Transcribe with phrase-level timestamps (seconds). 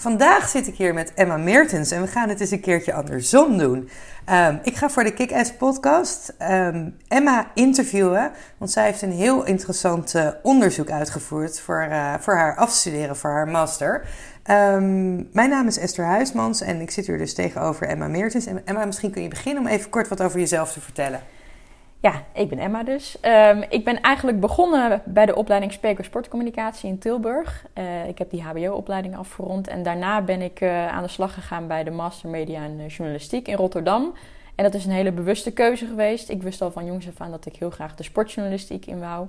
[0.00, 3.58] Vandaag zit ik hier met Emma Meertens en we gaan het eens een keertje andersom
[3.58, 3.90] doen.
[4.30, 9.44] Um, ik ga voor de Kick-Ass podcast um, Emma interviewen, want zij heeft een heel
[9.44, 14.04] interessant uh, onderzoek uitgevoerd voor, uh, voor haar afstuderen, voor haar master.
[14.50, 18.46] Um, mijn naam is Esther Huismans en ik zit hier dus tegenover Emma Meertens.
[18.46, 21.20] En Emma, misschien kun je beginnen om even kort wat over jezelf te vertellen.
[22.02, 23.16] Ja, ik ben Emma dus.
[23.22, 27.66] Um, ik ben eigenlijk begonnen bij de opleiding Spreker Sportcommunicatie in Tilburg.
[27.74, 31.66] Uh, ik heb die HBO-opleiding afgerond en daarna ben ik uh, aan de slag gegaan
[31.66, 34.14] bij de Master Media en Journalistiek in Rotterdam.
[34.54, 36.28] En dat is een hele bewuste keuze geweest.
[36.28, 39.28] Ik wist al van jongs af aan dat ik heel graag de sportjournalistiek in wou.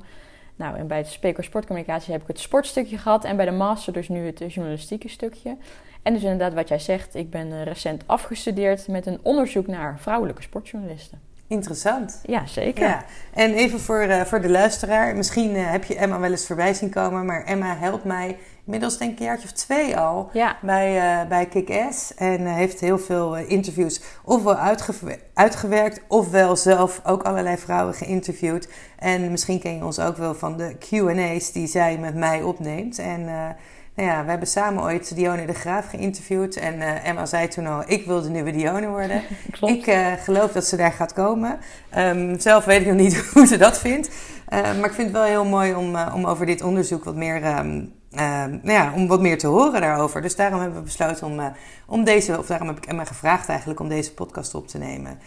[0.55, 3.93] Nou, en bij het Spreker Sportcommunicatie heb ik het sportstukje gehad en bij de Master
[3.93, 5.57] dus nu het journalistieke stukje.
[6.01, 10.41] En dus inderdaad wat jij zegt, ik ben recent afgestudeerd met een onderzoek naar vrouwelijke
[10.41, 11.30] sportjournalisten.
[11.51, 12.19] Interessant.
[12.25, 12.87] Ja, zeker.
[12.87, 13.03] Ja.
[13.33, 15.15] En even voor, uh, voor de luisteraar.
[15.15, 17.25] Misschien uh, heb je Emma wel eens voorbij zien komen.
[17.25, 20.57] Maar Emma helpt mij inmiddels denk ik een jaartje of twee al ja.
[20.61, 22.13] bij, uh, bij Kick-Ass.
[22.13, 26.01] En heeft heel veel interviews ofwel uitge uitgewerkt...
[26.07, 28.69] ofwel zelf ook allerlei vrouwen geïnterviewd.
[28.97, 32.99] En misschien ken je ons ook wel van de Q&A's die zij met mij opneemt.
[32.99, 33.55] En...
[33.95, 36.55] Nou ja, we hebben samen ooit Dione de Graaf geïnterviewd.
[36.55, 39.21] En uh, Emma zei toen al, ik wil de nieuwe Dione worden.
[39.51, 39.73] Klopt.
[39.73, 41.59] Ik uh, geloof dat ze daar gaat komen.
[41.97, 44.07] Um, zelf weet ik nog niet hoe ze dat vindt.
[44.07, 47.59] Uh, maar ik vind het wel heel mooi om, om over dit onderzoek wat meer...
[47.59, 50.21] Um, nou ja, om wat meer te horen daarover.
[50.21, 51.53] Dus daarom hebben we besloten om,
[51.87, 52.37] om deze...
[52.37, 55.19] Of daarom heb ik Emma gevraagd eigenlijk om deze podcast op te nemen.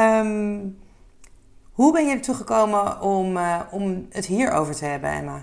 [0.00, 0.78] Um,
[1.72, 3.38] hoe ben je ertoe gekomen om,
[3.70, 5.42] om het hierover te hebben, Emma?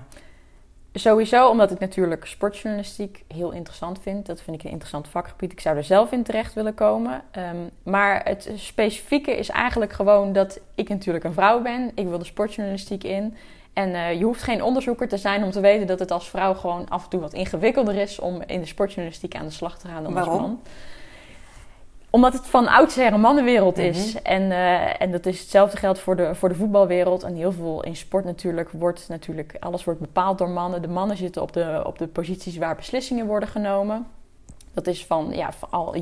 [1.00, 4.26] Sowieso omdat ik natuurlijk sportjournalistiek heel interessant vind.
[4.26, 5.52] Dat vind ik een interessant vakgebied.
[5.52, 7.22] Ik zou er zelf in terecht willen komen.
[7.38, 11.92] Um, maar het specifieke is eigenlijk gewoon dat ik natuurlijk een vrouw ben.
[11.96, 13.36] Ik wil de sportjournalistiek in.
[13.74, 16.54] En uh, je hoeft geen onderzoeker te zijn om te weten dat het als vrouw
[16.54, 19.88] gewoon af en toe wat ingewikkelder is om in de sportjournalistiek aan de slag te
[19.88, 20.34] gaan dan Waarom?
[20.34, 20.60] als man
[22.18, 23.98] omdat het van oudsher een mannenwereld is.
[23.98, 24.26] Mm -hmm.
[24.26, 27.24] en, uh, en dat is hetzelfde geldt voor de, voor de voetbalwereld.
[27.24, 29.56] En heel veel in sport natuurlijk wordt natuurlijk...
[29.60, 30.82] Alles wordt bepaald door mannen.
[30.82, 34.08] De mannen zitten op de, op de posities waar beslissingen worden genomen.
[34.74, 35.96] Dat is van, ja, van al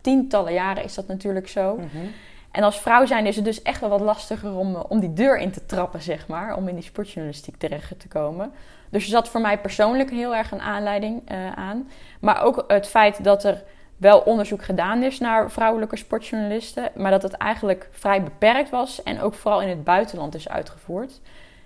[0.00, 1.74] tientallen jaren is dat natuurlijk zo.
[1.74, 1.82] Mhm.
[1.82, 2.10] Mm -hmm.
[2.50, 5.38] En als vrouw zijn is het dus echt wel wat lastiger om, om die deur
[5.38, 6.56] in te trappen, zeg maar.
[6.56, 8.52] Om in die sportjournalistiek terecht te komen.
[8.90, 11.88] Dus er zat voor mij persoonlijk heel erg een aanleiding uh, aan.
[12.20, 13.62] Maar ook het feit dat er
[13.98, 19.20] wel onderzoek gedaan is naar vrouwelijke sportjournalisten, maar dat het eigenlijk vrij beperkt was en
[19.20, 21.20] ook vooral in het buitenland is uitgevoerd.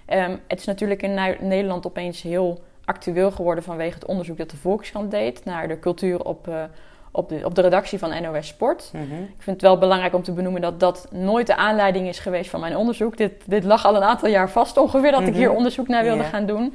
[0.09, 4.57] Um, het is natuurlijk in Nederland opeens heel actueel geworden vanwege het onderzoek dat de
[4.57, 6.63] Volkskrant deed naar de cultuur op, uh,
[7.11, 8.91] op, de, op de redactie van NOS Sport.
[8.93, 9.23] Mm -hmm.
[9.23, 12.51] Ik vind het wel belangrijk om te benoemen dat dat nooit de aanleiding is geweest
[12.51, 13.17] van mijn onderzoek.
[13.17, 15.35] Dit, dit lag al een aantal jaar vast ongeveer dat mm -hmm.
[15.35, 16.31] ik hier onderzoek naar wilde Yeah.
[16.31, 16.75] gaan doen.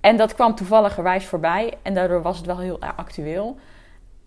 [0.00, 3.56] En dat kwam toevalligerwijs voorbij en daardoor was het wel heel actueel.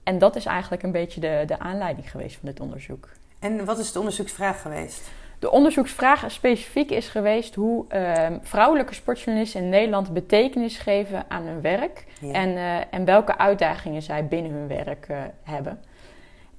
[0.04, 3.10] En dat is eigenlijk een beetje de, de aanleiding geweest van dit onderzoek.
[3.40, 5.12] En wat is de onderzoeksvraag geweest?
[5.40, 11.62] De onderzoeksvraag specifiek is geweest hoe uh, vrouwelijke sportjournalisten in Nederland betekenis geven aan hun
[11.62, 12.06] werk.
[12.20, 12.32] Ja.
[12.32, 15.80] En, uh, en welke uitdagingen zij binnen hun werk uh, hebben.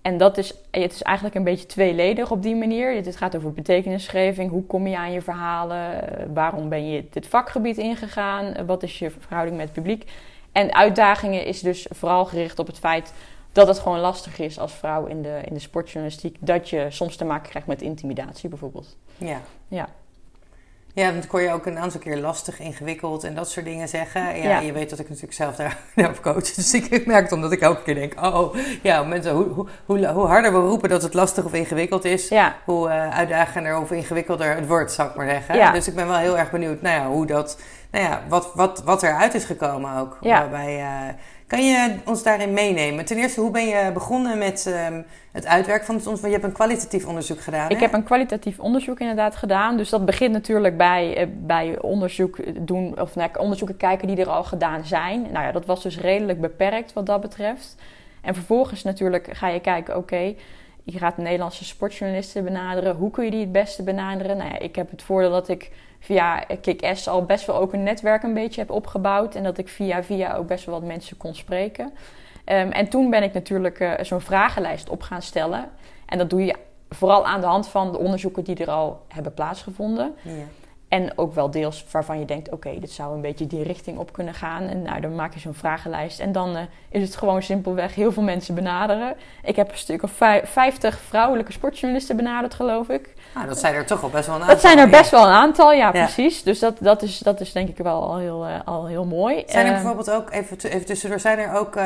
[0.03, 2.95] En dat is, het is eigenlijk een beetje tweeledig op die manier.
[2.95, 4.51] Het gaat over betekenisgeving.
[4.51, 6.09] Hoe kom je aan je verhalen?
[6.09, 8.67] Eh, Waarom ben je dit vakgebied ingegaan?
[8.67, 10.11] Wat is je verhouding met het publiek?
[10.53, 13.13] En uitdagingen is dus vooral gericht op het feit
[13.55, 16.37] dat het gewoon lastig is als vrouw in de, in de sportjournalistiek.
[16.41, 18.97] Dat je soms te maken krijgt met intimidatie bijvoorbeeld.
[19.19, 19.41] Ja.
[19.69, 19.89] Ja.
[20.93, 24.23] Ja, want hoor je ook een aantal keer lastig, ingewikkeld en dat soort dingen zeggen.
[24.23, 24.59] Ja, Ja.
[24.61, 26.51] je weet dat ik natuurlijk zelf daar daarop coach.
[26.55, 30.07] Dus ik merk het omdat ik elke keer denk, oh, ja, mensen, hoe, hoe, hoe,
[30.07, 32.57] hoe harder we roepen dat het lastig of ingewikkeld is, Ja.
[32.65, 35.57] hoe uh, uitdagender of ingewikkelder het wordt, zou ik maar zeggen.
[35.57, 35.73] Ja.
[35.73, 37.61] Dus ik ben wel heel erg benieuwd, nou ja, hoe dat,
[37.91, 40.19] nou ja, wat, wat, wat eruit is gekomen ook.
[40.21, 40.39] Ja.
[40.41, 41.15] Waarbij, uh,
[41.47, 43.05] kan je ons daarin meenemen?
[43.05, 46.31] Ten eerste, hoe ben je begonnen met um, het uitwerken van het onderzoek?
[46.31, 47.71] Want je hebt een kwalitatief onderzoek gedaan.
[47.71, 47.83] Ik hè?
[47.83, 49.77] heb een kwalitatief onderzoek inderdaad gedaan.
[49.77, 54.29] Dus dat begint natuurlijk bij, uh, bij onderzoek doen, of naar onderzoeken kijken die er
[54.29, 55.23] al gedaan zijn.
[55.23, 57.77] Nou ja, dat was dus redelijk beperkt wat dat betreft.
[58.21, 60.37] En vervolgens natuurlijk ga je kijken, oké, okay,
[60.85, 62.97] je gaat Nederlandse sportjournalisten benaderen.
[62.97, 64.37] Hoe kun je die het beste benaderen?
[64.37, 65.71] Nou ja, ik heb het voordeel dat ik
[66.05, 69.35] via Kick-Ass al best wel ook een netwerk een beetje heb opgebouwd.
[69.35, 71.85] En dat ik via via ook best wel wat mensen kon spreken.
[71.85, 75.69] Um, en toen ben ik natuurlijk uh, zo'n vragenlijst op gaan stellen.
[76.07, 76.55] En dat doe je
[76.89, 80.15] vooral aan de hand van de onderzoeken die er al hebben plaatsgevonden.
[80.23, 80.31] Ja.
[80.95, 84.13] En ook wel deels waarvan je denkt, oké, dit zou een beetje die richting op
[84.13, 84.63] kunnen gaan.
[84.63, 86.21] En nou, dan maak je zo'n vragenlijst.
[86.21, 89.15] En dan uh, is het gewoon simpelweg heel veel mensen benaderen.
[89.43, 90.11] Ik heb een stuk of
[90.43, 93.15] 50 vrouwelijke sportjournalisten benaderd, geloof ik.
[93.35, 94.55] Nou, dat zijn er toch wel best wel een aantal.
[94.57, 96.43] Dat zijn er best wel een aantal, ja, precies.
[96.43, 99.43] Dus dat, dat, is, dat is denk ik wel al heel, uh, al heel mooi.
[99.47, 101.79] Zijn er bijvoorbeeld ook, even, even tussendoor, zijn er ook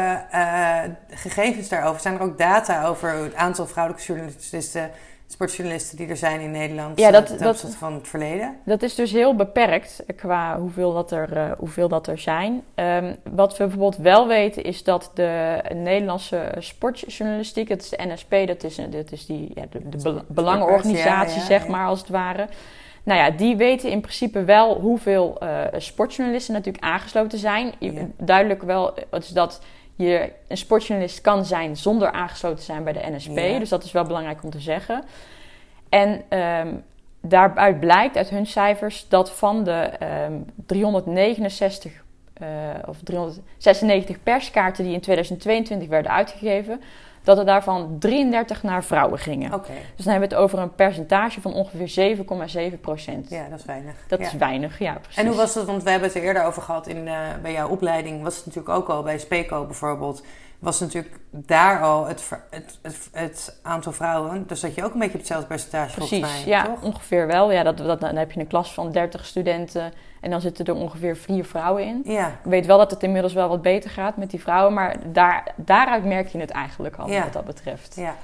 [1.11, 2.00] gegevens daarover?
[2.00, 4.90] Zijn er ook data over het aantal vrouwelijke journalisten
[5.38, 8.56] sportjournalisten die er zijn in Nederland ja, dat, ten opzichte van het verleden?
[8.64, 12.62] Dat is dus heel beperkt qua hoeveel dat er, uh, hoeveel dat er zijn.
[12.75, 18.31] Um, wat we bijvoorbeeld wel weten is dat de Nederlandse sportjournalistiek, dat is de NSP,
[18.46, 22.49] dat is, dat is die, ja, de, de belangenorganisatie, zeg maar, als het ware.
[23.02, 27.73] Nou ja, die weten in principe wel hoeveel uh, sportjournalisten natuurlijk aangesloten zijn.
[28.17, 29.61] Duidelijk wel, is dat
[29.99, 33.35] je een sportjournalist kan zijn zonder aangesloten te zijn bij de NSP.
[33.35, 35.05] Dus dat is wel belangrijk om te zeggen.
[35.89, 36.85] En um,
[37.21, 39.91] daaruit blijkt uit hun cijfers dat van de
[40.27, 41.93] um, 369
[42.43, 42.49] uh,
[42.87, 46.81] of 396 perskaarten die in 2022 werden uitgegeven,
[47.28, 49.54] dat er daarvan 33 naar vrouwen gingen.
[49.54, 49.76] Okay.
[49.96, 53.30] Dus dan hebben we het over een percentage van ongeveer 7,7 procent.
[53.30, 53.94] Ja, dat is weinig.
[54.08, 55.16] Dat is weinig, ja, precies.
[55.16, 57.52] En hoe was het, want we hebben het er eerder over gehad in, uh, bij
[57.52, 60.22] jouw opleiding, was het natuurlijk ook al bij Speco bijvoorbeeld,
[60.58, 64.46] was natuurlijk daar al het, het, het, het, aantal vrouwen.
[64.46, 66.82] Dus dat je ook een beetje op hetzelfde percentage Precies, mij, ja, toch?
[66.82, 67.52] ongeveer wel.
[67.52, 70.75] Ja, dat, dat, dan heb je een klas van 30 studenten en dan zitten er
[70.75, 72.00] ongeveer vier vrouwen in.
[72.05, 72.26] Ja.
[72.26, 75.52] Ik weet wel dat het inmiddels wel wat beter gaat met die vrouwen, maar daar,
[75.56, 77.22] daaruit merk je het eigenlijk al Ja.
[77.22, 77.94] wat dat betreft.
[77.96, 78.16] Ja.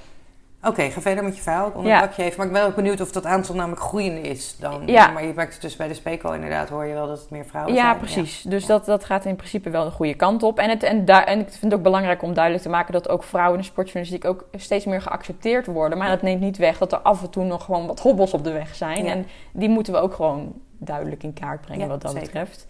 [0.66, 1.68] Oké, ga verder met je verhaal.
[1.68, 2.36] Ik onderbrak je even.
[2.36, 4.82] Maar ik ben ook benieuwd of dat aantal namelijk groeiende is dan.
[4.86, 5.10] Ja.
[5.10, 7.44] Maar je merkt het dus bij de Speco inderdaad, hoor je wel dat het meer
[7.44, 7.96] vrouwen Ja, zijn.
[7.98, 8.42] precies.
[8.42, 10.58] Dus Dat, dat gaat in principe wel de goede kant op.
[10.58, 13.08] En, het, en, daar, en ik vind het ook belangrijk om duidelijk te maken dat
[13.08, 15.98] ook vrouwen in de sportjournalistiek ook steeds meer geaccepteerd worden.
[15.98, 18.44] Maar dat neemt niet weg dat er af en toe nog gewoon wat hobbels op
[18.44, 19.06] de weg zijn.
[19.06, 22.26] En die moeten we ook gewoon duidelijk in kaart brengen wat dat zeker.
[22.26, 22.66] betreft.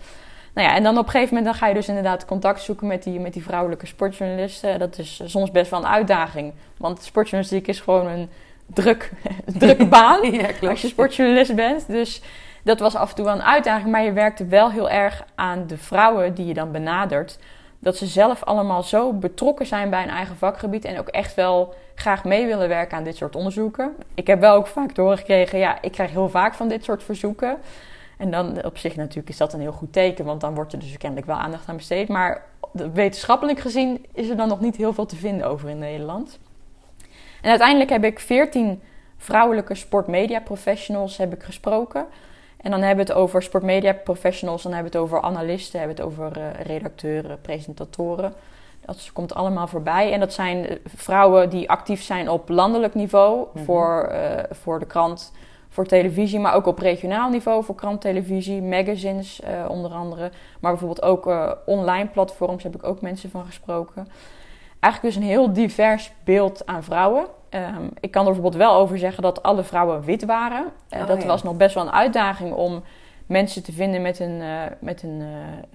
[0.54, 2.86] Nou ja, en dan op een gegeven moment dan ga je dus inderdaad contact zoeken
[2.86, 4.78] met die, met die vrouwelijke sportjournalisten.
[4.78, 6.52] Dat is soms best wel een uitdaging.
[6.76, 8.28] Want sportjournalistiek is gewoon een
[8.66, 9.12] druk,
[9.58, 11.86] drukke baan Ja, als je sportjournalist bent.
[11.86, 12.22] Dus
[12.62, 13.90] dat was af en toe wel een uitdaging.
[13.90, 17.38] Maar je werkte wel heel erg aan de vrouwen die je dan benadert.
[17.78, 20.84] Dat ze zelf allemaal zo betrokken zijn bij een eigen vakgebied.
[20.84, 23.94] En ook echt wel graag mee willen werken aan dit soort onderzoeken.
[24.14, 26.84] Ik heb wel ook vaak te horen gekregen, ja, ik krijg heel vaak van dit
[26.84, 27.56] soort verzoeken.
[28.18, 30.78] En dan op zich natuurlijk is dat een heel goed teken, want dan wordt er
[30.78, 32.08] dus kennelijk wel aandacht aan besteed.
[32.08, 32.44] Maar
[32.92, 36.38] wetenschappelijk gezien is er dan nog niet heel veel te vinden over in Nederland.
[37.42, 38.82] En uiteindelijk heb ik 14
[39.16, 42.06] vrouwelijke sportmedia professionals heb ik gesproken.
[42.56, 45.96] En dan hebben we het over sportmedia professionals, dan hebben we het over analisten, hebben
[45.96, 48.34] we het over eh, redacteuren, presentatoren.
[48.84, 50.12] Dat komt allemaal voorbij.
[50.12, 53.64] En dat zijn eh, vrouwen die actief zijn op landelijk niveau Mhm.
[53.64, 55.32] voor, eh, voor de krant,
[55.74, 60.30] voor televisie, maar ook op regionaal niveau voor krant, televisie, magazines eh, onder andere.
[60.60, 64.08] Maar bijvoorbeeld ook eh, online platforms heb ik ook mensen van gesproken.
[64.80, 67.26] Eigenlijk dus een heel divers beeld aan vrouwen.
[67.48, 70.64] Ehm, ik kan er bijvoorbeeld wel over zeggen dat alle vrouwen wit waren.
[70.88, 71.26] Eh, Oh, dat ja.
[71.28, 72.82] was nog best wel een uitdaging om
[73.26, 74.42] mensen te vinden met een,
[74.80, 75.26] met een eh,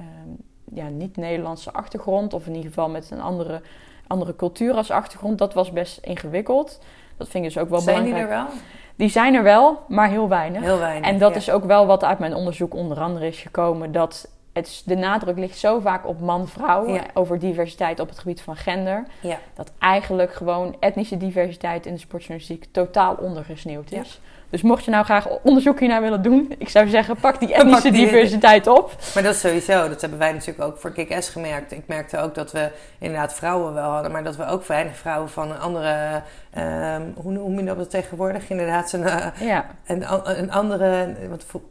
[0.06, 0.30] ehm,
[0.74, 2.34] ja, niet-Nederlandse achtergrond.
[2.34, 3.62] Of in ieder geval met een andere,
[4.07, 5.38] andere cultuur als achtergrond.
[5.38, 6.80] Dat was best ingewikkeld.
[7.18, 8.40] Dat vind ik dus ook wel Zijn die belangrijk.
[8.42, 8.62] er wel?
[9.00, 10.62] Die zijn er wel, maar heel weinig.
[10.62, 11.10] Heel weinig.
[11.10, 11.38] En dat ja.
[11.38, 13.92] is ook wel wat uit mijn onderzoek onder andere is gekomen.
[13.92, 16.88] Dat het, de nadruk ligt zo vaak op man-vrouw.
[16.88, 17.04] Ja.
[17.13, 19.06] Over diversiteit op het gebied van gender.
[19.22, 19.38] Ja.
[19.54, 24.22] Dat eigenlijk gewoon etnische diversiteit in de sportjournalistiek totaal ondergesneeuwd is.
[24.50, 26.54] Dus mocht je nou graag onderzoek hiernaar willen doen.
[26.57, 28.96] Ik zou zeggen, pak die etnische die- diversiteit op.
[29.13, 31.72] Maar dat is sowieso, dat hebben wij natuurlijk ook voor Kick-Ass gemerkt.
[31.72, 32.69] Ik merkte ook dat we
[33.00, 36.21] inderdaad vrouwen wel hadden, maar dat we ook weinig vrouwen van een andere,
[36.54, 38.50] ehm, hoe noem je dat tegenwoordig?
[38.50, 39.04] Inderdaad, een,
[39.45, 40.04] Ja, een,
[40.40, 41.69] een andere, wat, vo-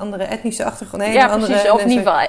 [0.00, 1.02] andere etnische achtergrond.
[1.02, 1.70] Nee, ja andere precies.
[1.70, 2.24] Of in ieder geval,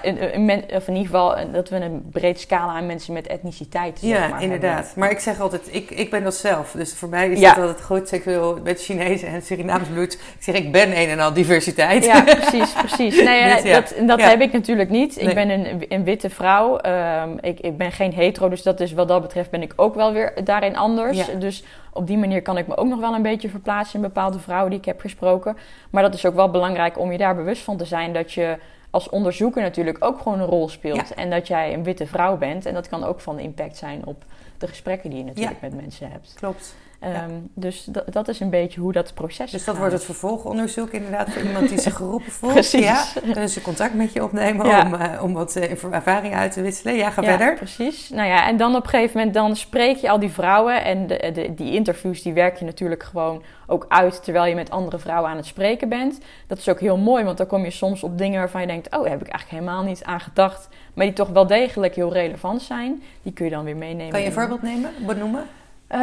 [0.77, 4.09] of in ieder geval een- dat we een breed scala aan mensen met etniciteit zeg
[4.09, 4.75] Ja, maar, inderdaad.
[4.75, 4.93] hebben.
[4.99, 6.71] Maar ik zeg altijd, ik, ik ben dat zelf.
[6.71, 7.53] Dus voor mij is Ja.
[7.53, 8.11] dat altijd goed.
[8.11, 10.13] Ik wil met Chinees en Surinaams bloed.
[10.13, 12.05] Ik zeg, ik ben een en al diversiteit.
[12.05, 13.23] Ja, precies, precies.
[13.31, 13.79] Nee, Dus ja.
[13.79, 14.29] dat, dat Ja.
[14.29, 15.17] heb ik natuurlijk niet.
[15.17, 15.33] Ik Nee.
[15.33, 16.77] ben een, een witte vrouw.
[16.77, 19.95] Ehm, ik, ik ben geen hetero, dus dat is wat dat betreft ben ik ook
[19.95, 21.17] wel weer daarin anders.
[21.17, 21.25] Ja.
[21.39, 21.63] Dus
[21.93, 24.69] op die manier kan ik me ook nog wel een beetje verplaatsen in bepaalde vrouwen
[24.69, 25.57] die ik heb gesproken.
[25.89, 28.57] Maar dat is ook wel belangrijk om je daar bewust van te zijn dat je
[28.89, 31.13] als onderzoeker natuurlijk ook gewoon een rol speelt.
[31.13, 32.65] En dat jij een witte vrouw bent.
[32.65, 34.23] En dat kan ook van impact zijn op
[34.57, 36.33] de gesprekken die je natuurlijk met mensen hebt.
[36.35, 36.75] Klopt.
[37.01, 39.77] Ehm, dus dat, is een beetje hoe dat proces Dus dat gaat.
[39.77, 42.53] wordt het vervolgonderzoek inderdaad voor iemand die zich geroepen voelt.
[42.53, 42.83] Precies.
[42.85, 44.85] Ja, kunnen ze contact met je opnemen Ja.
[44.85, 46.95] om, eh, om wat eh, ervaring uit te wisselen.
[46.95, 47.55] Ja, ga Ja, verder.
[47.55, 48.09] precies.
[48.09, 50.83] Nou ja, en dan op een gegeven moment dan spreek je al die vrouwen.
[50.83, 54.69] En de, de, die interviews die werk je natuurlijk gewoon ook uit terwijl je met
[54.69, 56.19] andere vrouwen aan het spreken bent.
[56.47, 58.87] Dat is ook heel mooi, want dan kom je soms op dingen waarvan je denkt...
[58.95, 60.67] oh, daar heb ik eigenlijk helemaal niet aan gedacht.
[60.93, 63.03] Maar die toch wel degelijk heel relevant zijn.
[63.23, 64.11] Die kun je dan weer meenemen.
[64.11, 65.43] Kan je een voorbeeld nemen, benoemen?
[65.91, 65.99] Eh,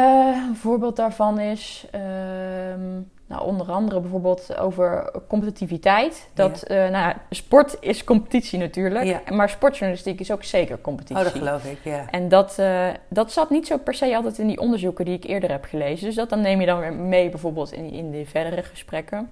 [0.47, 2.89] een voorbeeld daarvan is, ehm,
[3.27, 6.29] nou, onder andere bijvoorbeeld over competitiviteit.
[6.33, 9.21] Dat, eh, nou, sport is competitie natuurlijk, Ja.
[9.29, 11.17] maar sportjournalistiek is ook zeker competitie.
[11.17, 12.05] Oh, dat geloof ik, ja.
[12.11, 15.23] En dat, eh, dat zat niet zo per se altijd in die onderzoeken die ik
[15.23, 16.05] eerder heb gelezen.
[16.05, 19.31] Dus dat dan neem je dan weer mee bijvoorbeeld in, in de verdere gesprekken.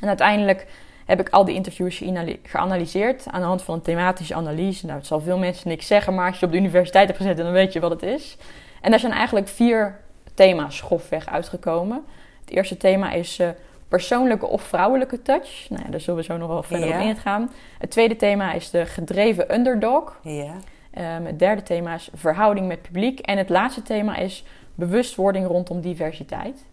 [0.00, 0.66] En uiteindelijk
[1.06, 2.02] heb ik al die interviews
[2.42, 4.86] geanalyseerd aan de hand van een thematische analyse.
[4.86, 7.44] Nou, het zal veel mensen niks zeggen, maar als je op de universiteit hebt gezeten,
[7.44, 8.36] dan weet je wat het is.
[8.84, 10.00] En daar zijn eigenlijk vier
[10.34, 12.04] thema's grofweg uitgekomen.
[12.40, 13.48] Het eerste thema is eh,
[13.88, 15.66] persoonlijke of vrouwelijke touch.
[15.68, 17.50] Nou ja, daar zullen we zo nog wel verder op ingaan.
[17.78, 20.18] Het tweede thema is de gedreven underdog.
[20.22, 20.56] Ja,
[20.94, 23.20] Ehm, het derde thema is verhouding met publiek.
[23.20, 26.64] En het laatste thema is bewustwording rondom diversiteit.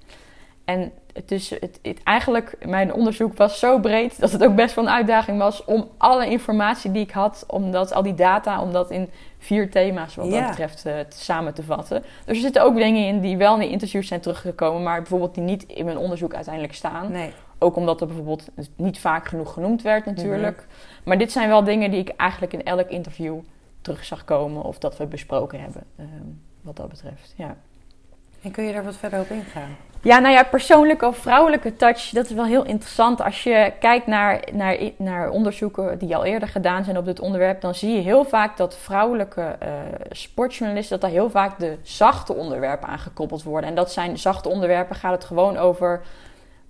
[0.65, 0.91] En
[1.31, 4.91] is, het, het- eigenlijk, mijn onderzoek was zo breed dat het ook best wel een
[4.91, 8.91] uitdaging was om alle informatie die ik had, om dat, al die data, om dat
[8.91, 10.39] in vier thema's wat Ja.
[10.39, 12.01] dat betreft eh, samen te vatten.
[12.25, 15.33] Dus er zitten ook dingen in die wel in de interviews zijn teruggekomen, maar bijvoorbeeld
[15.35, 17.11] die niet in mijn onderzoek uiteindelijk staan.
[17.11, 17.31] nee.
[17.63, 20.67] Ook omdat er bijvoorbeeld niet vaak genoeg genoemd werd natuurlijk.
[21.03, 23.35] Maar dit zijn wel dingen die ik eigenlijk in elk interview
[23.81, 25.83] terug zag komen of dat we besproken hebben.
[25.97, 26.07] ehm,
[26.61, 27.55] wat dat betreft, ja.
[28.41, 29.77] En kun je daar wat verder op ingaan?
[30.03, 33.21] Ja, nou ja, persoonlijke of vrouwelijke touch, dat is wel heel interessant.
[33.21, 37.61] Als je kijkt naar, naar, naar onderzoeken die al eerder gedaan zijn op dit onderwerp,
[37.61, 39.69] dan zie je heel vaak dat vrouwelijke eh,
[40.11, 43.69] sportjournalisten, dat daar heel vaak de zachte onderwerpen aan gekoppeld worden.
[43.69, 46.01] En dat zijn zachte onderwerpen, gaat het gewoon over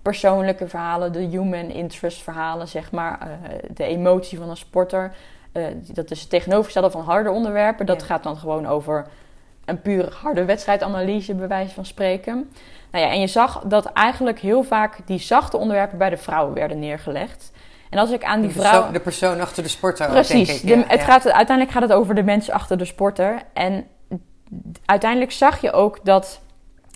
[0.01, 3.27] persoonlijke verhalen, de human interest verhalen, zeg maar, eh,
[3.73, 5.11] de emotie van een sporter.
[5.51, 5.63] Eh,
[5.93, 7.85] dat is het tegenovergestelde van harde onderwerpen.
[7.85, 8.05] Dat Ja.
[8.05, 9.05] gaat dan gewoon over
[9.71, 12.49] een pure harde wedstrijdanalyse, bij wijze van spreken.
[12.91, 16.53] Nou ja, en je zag dat eigenlijk heel vaak die zachte onderwerpen bij de vrouwen
[16.53, 17.51] werden neergelegd.
[17.89, 18.71] En als ik aan die de, vrouw...
[18.71, 20.61] persoon, de persoon achter de sporter ook, denk Precies.
[20.61, 20.67] ik.
[20.67, 21.05] De- het ja.
[21.05, 23.41] Gaat, uiteindelijk gaat het over de mensen achter de sporter.
[23.53, 23.87] En
[24.85, 26.41] uiteindelijk zag je ook dat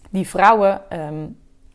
[0.10, 1.26] die vrouwen ehm,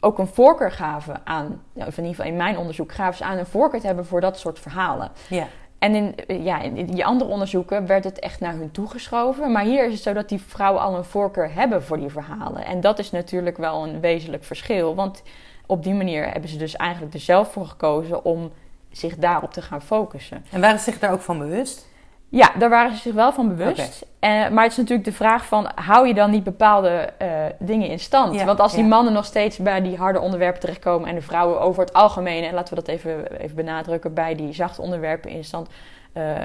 [0.00, 3.38] ook een voorkeur gaven aan, of in ieder geval in mijn onderzoek, gaven ze aan
[3.38, 5.10] een voorkeur te hebben voor dat soort verhalen.
[5.28, 5.46] Ja.
[5.80, 9.52] En in, eh, ja, in die andere onderzoeken werd het echt naar hun toegeschoven.
[9.52, 12.64] Maar hier is het zo dat die vrouwen al een voorkeur hebben voor die verhalen.
[12.64, 14.94] En dat is natuurlijk wel een wezenlijk verschil.
[14.94, 15.22] Want
[15.66, 18.50] op die manier hebben ze dus eigenlijk er zelf voor gekozen om
[18.90, 20.44] zich daarop te gaan focussen.
[20.50, 21.88] En waren ze zich daar ook van bewust?
[22.30, 24.06] Ja, daar waren ze zich wel van bewust.
[24.18, 25.70] Eh, maar het is natuurlijk de vraag van...
[25.74, 28.34] hou je dan niet bepaalde eh, dingen in stand?
[28.34, 28.88] Ja, Want als die ja.
[28.88, 31.08] mannen nog steeds bij die harde onderwerpen terechtkomen...
[31.08, 32.44] en de vrouwen over het algemeen...
[32.44, 34.14] en laten we dat even, even benadrukken...
[34.14, 35.68] bij die zachte onderwerpen in stand...
[36.12, 36.36] eh,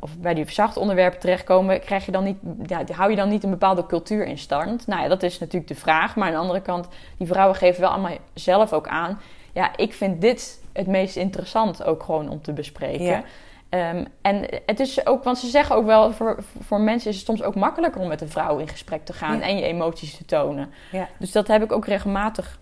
[0.00, 1.80] of bij die zachte onderwerpen terechtkomen...
[1.80, 4.86] Krijg je dan niet, ja, hou je dan niet een bepaalde cultuur in stand?
[4.86, 6.16] Nou ja, dat is natuurlijk de vraag.
[6.16, 6.88] Maar aan de andere kant...
[7.18, 9.20] die vrouwen geven wel allemaal zelf ook aan...
[9.52, 13.24] ja, ik vind dit het meest interessant ook gewoon om te bespreken...
[13.68, 17.26] Ehm, en het is ook, want ze zeggen ook wel, voor, voor mensen is het
[17.26, 19.44] soms ook makkelijker om met een vrouw in gesprek te gaan Ja.
[19.44, 20.70] en je emoties te tonen.
[20.92, 21.08] Ja.
[21.18, 22.58] Dus dat heb ik ook regelmatig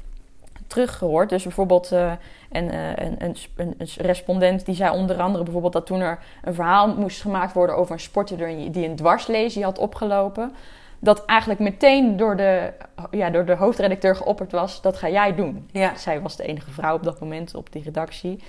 [0.66, 1.28] teruggehoord.
[1.28, 2.12] Dus bijvoorbeeld eh,
[2.50, 6.18] een, eh, een, een, een, een respondent die zei onder andere bijvoorbeeld dat toen er
[6.42, 8.36] een verhaal moest gemaakt worden over een sporter
[8.72, 10.52] die een dwarslesie had opgelopen.
[10.98, 12.72] Dat eigenlijk meteen door de,
[13.10, 15.68] ja, door de hoofdredacteur geopperd was, dat ga jij doen.
[15.72, 15.96] Ja.
[15.96, 18.42] Zij was de enige vrouw op dat moment op die redactie.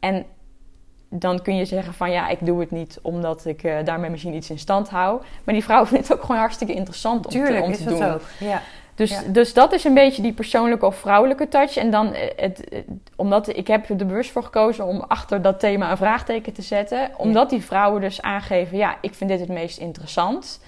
[0.00, 0.24] En
[1.08, 4.34] dan kun je zeggen van ja, ik doe het niet omdat ik eh, daarmee misschien
[4.34, 5.22] iets in stand hou.
[5.44, 7.84] Maar die vrouw vindt het ook gewoon hartstikke interessant om Tuurlijk te, om is te
[7.84, 8.12] dat doen.
[8.12, 8.22] ook.
[8.38, 8.62] Ja.
[8.94, 9.20] Dus, Ja.
[9.26, 11.76] dus dat is een beetje die persoonlijke of vrouwelijke touch.
[11.76, 12.84] En dan, eh, het, het-
[13.16, 17.10] omdat ik heb er bewust voor gekozen om achter dat thema een vraagteken te zetten.
[17.16, 20.60] Omdat die vrouwen dus aangeven, ja, ik vind dit het meest interessant.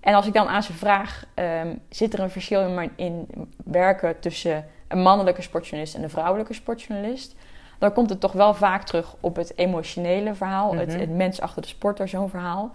[0.00, 3.26] En als ik dan aan ze vraag, ehm, zit er een verschil in, in
[3.64, 7.34] werken tussen een mannelijke sportjournalist en een vrouwelijke sportjournalist?
[7.80, 10.98] Dan komt het toch wel vaak terug op het emotionele verhaal, het, Mhm.
[10.98, 12.70] het mens achter de sporter, zo'n verhaal.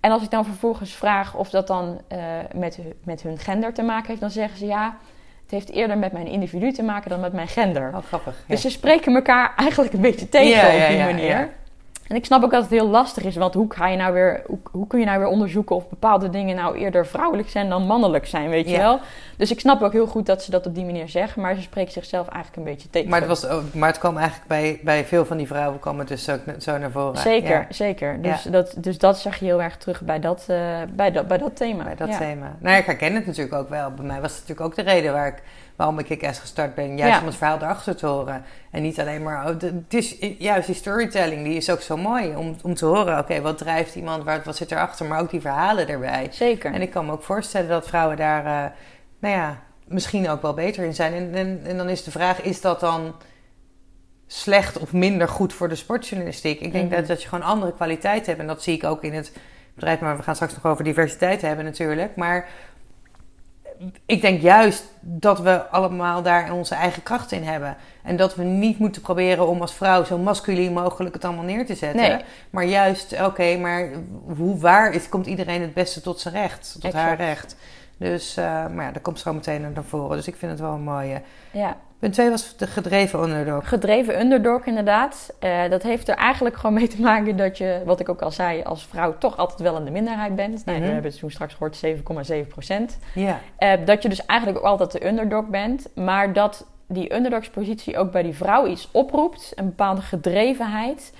[0.00, 2.18] En als ik dan vervolgens vraag of dat dan eh,
[2.54, 4.96] met, met hun gender te maken heeft, dan zeggen ze ja,
[5.42, 7.92] het heeft eerder met mijn individu te maken dan met mijn gender.
[7.94, 8.34] Oh, grappig.
[8.38, 8.44] Ja.
[8.46, 11.52] Dus ze spreken elkaar eigenlijk een beetje tegen ja, op die ja, manier.
[12.12, 14.42] En ik snap ook dat het heel lastig is, want hoe, ga je nou weer,
[14.46, 17.82] hoe, hoe kun je nou weer onderzoeken of bepaalde dingen nou eerder vrouwelijk zijn dan
[17.86, 18.78] mannelijk zijn, weet je Ja.
[18.78, 19.00] wel?
[19.36, 21.60] Dus ik snap ook heel goed dat ze dat op die manier zeggen, maar ze
[21.62, 23.10] spreekt zichzelf eigenlijk een beetje tegen.
[23.10, 26.08] Maar het, was, maar het kwam eigenlijk bij, bij veel van die vrouwen kwam het
[26.08, 27.16] dus net zo naar voren.
[27.18, 28.22] Zeker, Ja, zeker.
[28.22, 28.50] Dus, Ja.
[28.50, 30.56] dat, dus dat zag je heel erg terug bij dat, eh,
[30.90, 31.84] bij dat, bij dat thema.
[31.84, 32.56] bij dat thema.
[32.58, 33.90] Nou, ik herken het natuurlijk ook wel.
[33.90, 35.42] Bij mij was het natuurlijk ook de reden waar ik,
[35.76, 36.96] waarom ik Kick-Ass gestart ben.
[36.96, 37.20] Juist Ja.
[37.20, 38.44] om het verhaal erachter te horen.
[38.70, 39.48] En niet alleen maar...
[39.50, 42.36] oh, de- het is juist die storytelling, die is ook zo mooi.
[42.36, 44.24] Om, om te horen, oké, wat drijft iemand?
[44.24, 45.06] Wat, wat zit erachter?
[45.06, 46.26] Maar ook die verhalen erbij.
[46.30, 46.72] Zeker.
[46.72, 48.70] En ik kan me ook voorstellen dat vrouwen daar, eh,
[49.18, 51.12] nou ja, misschien ook wel beter in zijn.
[51.14, 53.14] En, en, en dan is de vraag, is dat dan
[54.26, 56.60] slecht of minder goed voor de sportjournalistiek?
[56.60, 56.94] Ik denk Mhm.
[56.96, 58.38] dat, dat je gewoon andere kwaliteit hebt.
[58.40, 59.32] En dat zie ik ook in het
[59.74, 60.00] bedrijf.
[60.00, 62.16] Maar we gaan straks nog over diversiteit hebben natuurlijk.
[62.16, 62.48] Maar
[64.06, 67.76] ik denk juist dat we allemaal daar onze eigen kracht in hebben.
[68.02, 71.66] En dat we niet moeten proberen om als vrouw zo masculien mogelijk het allemaal neer
[71.66, 72.00] te zetten.
[72.00, 72.24] Nee.
[72.50, 73.88] Maar juist, oké, maar
[74.36, 77.56] hoe waar is, komt iedereen het beste tot zijn recht, tot haar recht.
[77.96, 80.16] Dus, eh, maar ja, dat komt zo meteen naar voren.
[80.16, 81.22] Dus ik vind het wel een mooie.
[81.50, 81.76] Ja.
[82.02, 83.68] Punt 2 was de gedreven underdog.
[83.68, 85.34] Gedreven underdog inderdaad.
[85.38, 88.30] Eh, dat heeft er eigenlijk gewoon mee te maken dat je, wat ik ook al
[88.30, 90.64] zei, als vrouw toch altijd wel in de minderheid bent.
[90.64, 90.86] Nou, Mhm.
[90.86, 92.98] We hebben het toen straks gehoord, 7,7 procent.
[93.14, 95.88] Ja, Eh, dat je dus eigenlijk ook altijd de underdog bent.
[95.94, 99.52] Maar dat die underdogspositie ook bij die vrouw iets oproept.
[99.54, 101.12] Een bepaalde gedrevenheid.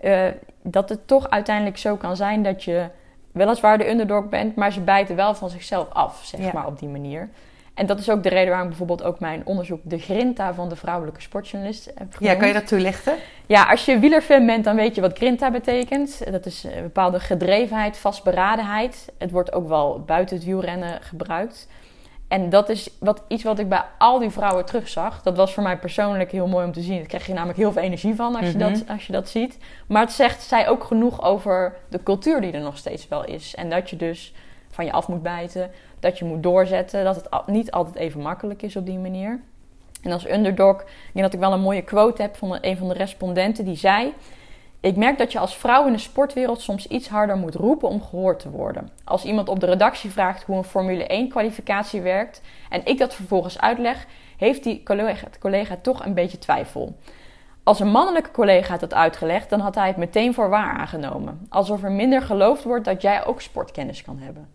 [0.00, 0.26] eh,
[0.62, 2.86] dat het toch uiteindelijk zo kan zijn dat je
[3.32, 4.56] weliswaar de underdog bent.
[4.56, 7.28] Maar ze bijten wel van zichzelf af, zeg maar, op die manier.
[7.78, 9.80] En dat is ook de reden waarom bijvoorbeeld ook mijn onderzoek...
[9.82, 13.14] de grinta van de vrouwelijke sportjournalist heb ja kan je dat toelichten?
[13.46, 16.32] Ja, als je wielerfan bent, dan weet je wat grinta betekent.
[16.32, 19.12] Dat is een bepaalde gedrevenheid, vastberadenheid.
[19.18, 21.68] Het wordt ook wel buiten het wielrennen gebruikt.
[22.28, 25.22] En dat is wat, iets wat ik bij al die vrouwen terugzag.
[25.22, 26.96] Dat was voor mij persoonlijk heel mooi om te zien.
[26.96, 28.72] Daar krijg je namelijk heel veel energie van als, je, Mhm.
[28.72, 29.58] dat, als je dat ziet.
[29.86, 33.54] Maar het zegt zij ook genoeg over de cultuur die er nog steeds wel is.
[33.54, 34.32] En dat je dus
[34.70, 35.70] van je af moet bijten.
[36.00, 37.04] Dat je moet doorzetten.
[37.04, 39.40] Dat het niet altijd even makkelijk is op die manier.
[40.02, 42.88] En als underdog, ik denk dat ik wel een mooie quote heb van een van
[42.88, 44.14] de respondenten die zei:
[44.80, 48.02] Ik merk dat je als vrouw in de sportwereld soms iets harder moet roepen om
[48.02, 48.90] gehoord te worden.
[49.04, 52.40] Als iemand op de redactie vraagt hoe een Formule 1 kwalificatie werkt
[52.70, 56.96] en ik dat vervolgens uitleg, heeft die collega, collega toch een beetje twijfel.
[57.62, 61.46] Als een mannelijke collega had uitgelegd, dan had hij het meteen voor waar aangenomen.
[61.48, 64.48] Alsof er minder geloofd wordt dat jij ook sportkennis kan hebben.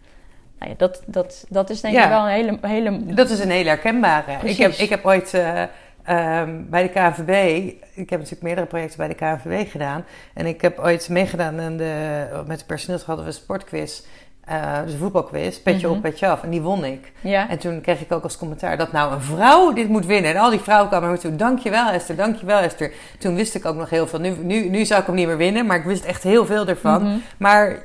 [0.64, 2.04] Nou ja, dat, dat, dat is denk Ja.
[2.04, 4.32] ik wel een hele, hele Dat is een hele herkenbare.
[4.44, 5.62] Ik heb, ik heb ooit eh,
[6.04, 10.06] ehm, bij de KNVB, ik heb natuurlijk meerdere projecten bij de KNVB gedaan.
[10.34, 14.02] En ik heb ooit meegedaan aan de, met de personeels hadden we een sportquiz.
[14.44, 15.96] eh, dus een voetbalquiz, petje Mhm.
[15.96, 16.44] op, petje af.
[16.44, 17.12] En die won ik.
[17.22, 17.50] Ja.
[17.50, 20.32] En toen kreeg ik ook als commentaar dat nou een vrouw dit moet winnen.
[20.32, 21.36] En al die vrouwen kwamen naar me toe.
[21.36, 22.92] Dankjewel Esther, dankjewel Esther.
[23.20, 24.20] Toen wist ik ook nog heel veel.
[24.20, 26.68] Nu, nu, nu zou ik hem niet meer winnen, maar ik wist echt heel veel
[26.68, 27.04] ervan.
[27.04, 27.18] Mhm.
[27.38, 27.78] Maar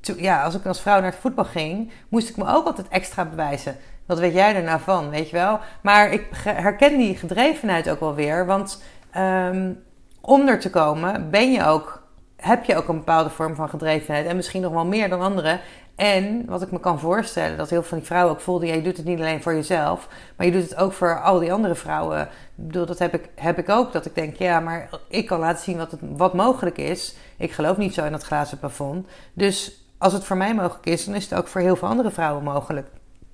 [0.00, 3.24] ja, als ik als vrouw naar het voetbal ging, moest ik me ook altijd extra
[3.24, 3.76] bewijzen.
[4.06, 5.58] Wat weet jij er nou van, weet je wel?
[5.82, 8.46] Maar ik herken die gedrevenheid ook wel weer.
[8.46, 9.72] Want ehm,
[10.20, 12.02] om er te komen ben je ook,
[12.36, 14.26] heb je ook een bepaalde vorm van gedrevenheid.
[14.26, 15.60] En misschien nog wel meer dan anderen.
[15.98, 18.68] En wat ik me kan voorstellen, dat heel veel van die vrouwen ook voelden...
[18.68, 21.38] Ja, je doet het niet alleen voor jezelf, maar je doet het ook voor al
[21.38, 22.28] die andere vrouwen.
[22.54, 23.92] Dat heb ik, heb ik ook.
[23.92, 27.16] Dat ik denk, ja, maar ik kan laten zien wat, het, wat mogelijk is.
[27.36, 29.06] Ik geloof niet zo in dat glazen plafond.
[29.32, 32.10] Dus als het voor mij mogelijk is, dan is het ook voor heel veel andere
[32.10, 32.88] vrouwen mogelijk.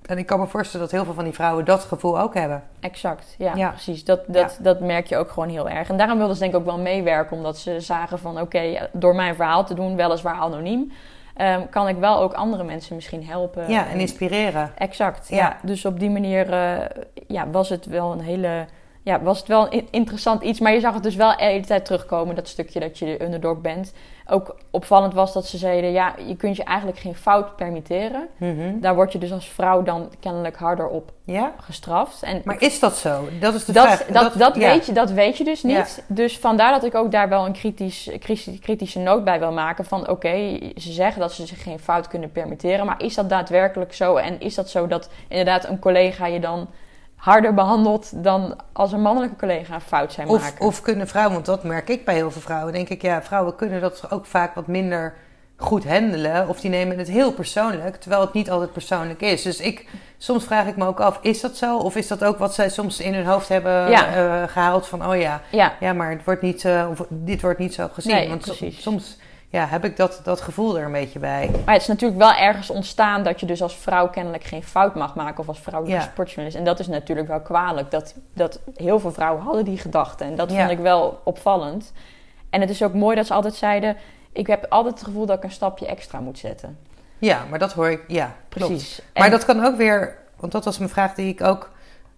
[0.05, 2.63] En ik kan me voorstellen dat heel veel van die vrouwen dat gevoel ook hebben.
[2.79, 3.69] Exact, ja, Ja.
[3.69, 4.03] precies.
[4.03, 5.89] Dat, dat, dat merk je ook gewoon heel erg.
[5.89, 8.39] En daarom wilden ze denk ik ook wel meewerken, omdat ze zagen van...
[8.41, 10.91] oké, door mijn verhaal te doen, weliswaar anoniem...
[11.35, 13.69] ehm, kan ik wel ook andere mensen misschien helpen.
[13.69, 14.71] Ja, en inspireren.
[14.77, 15.35] Exact, ja.
[15.35, 15.57] Ja.
[15.61, 16.85] Dus op die manier eh,
[17.27, 18.65] ja, was het wel een hele...
[19.01, 20.59] Ja, was het wel een interessant iets.
[20.59, 23.23] Maar je zag het dus wel de hele tijd terugkomen, dat stukje dat je de
[23.23, 23.93] underdog bent.
[24.27, 28.27] Ook opvallend was dat ze zeiden, ja, je kunt je eigenlijk geen fout permitteren.
[28.37, 28.79] Mhm.
[28.79, 31.51] Daar word je dus als vrouw dan kennelijk harder op Ja?
[31.59, 32.23] gestraft.
[32.23, 33.27] En Maar is dat zo?
[33.39, 34.05] Dat is de dat, vraag.
[34.05, 34.69] dat, dat, ja.
[34.69, 36.03] weet je, dat weet je dus niet.
[36.07, 39.85] Dus vandaar dat ik ook daar wel een kritisch, kritisch- kritische noot bij wil maken.
[39.85, 42.85] Van oké, ze zeggen dat ze zich geen fout kunnen permitteren.
[42.85, 44.15] Maar is dat daadwerkelijk zo?
[44.15, 46.67] En is dat zo dat inderdaad een collega je dan
[47.25, 48.23] harder behandelt...
[48.23, 50.65] dan als een mannelijke collega fout zijn Of, maken?
[50.65, 53.55] of kunnen vrouwen, want dat merk ik bij heel veel vrouwen, denk ik, ja, vrouwen
[53.55, 55.13] kunnen dat ook vaak wat minder
[55.57, 56.49] goed handelen.
[56.49, 59.41] Of die nemen het heel persoonlijk, terwijl het niet altijd persoonlijk is.
[59.41, 61.77] Dus ik, soms vraag ik me ook af, is dat zo?
[61.77, 64.15] Of is dat ook wat zij soms in hun hoofd hebben Ja.
[64.15, 67.73] eh, gehaald van, oh ja, ja, ja, maar het wordt niet, eh, dit wordt niet
[67.73, 68.15] zo gezien.
[68.15, 68.81] Nee, want precies.
[68.81, 69.17] soms
[69.55, 71.49] ja, heb ik dat, dat gevoel er een beetje bij.
[71.65, 73.23] maar het is natuurlijk wel ergens ontstaan...
[73.23, 75.39] dat je dus als vrouw kennelijk geen fout mag maken...
[75.39, 76.09] of als vrouwelijke Ja.
[76.11, 76.57] sportjournalist.
[76.57, 77.91] En dat is natuurlijk wel kwalijk.
[77.91, 80.25] Dat, dat heel veel vrouwen hadden die gedachten.
[80.27, 80.57] En dat Ja.
[80.57, 81.93] vond ik wel opvallend.
[82.49, 83.97] En het is ook mooi dat ze altijd zeiden:
[84.31, 86.77] ik heb altijd het gevoel dat ik een stapje extra moet zetten.
[87.17, 89.01] Ja, maar dat hoor ik, ja, Precies.
[89.13, 91.71] Maar dat kan ook weer, want dat was mijn vraag die ik ook,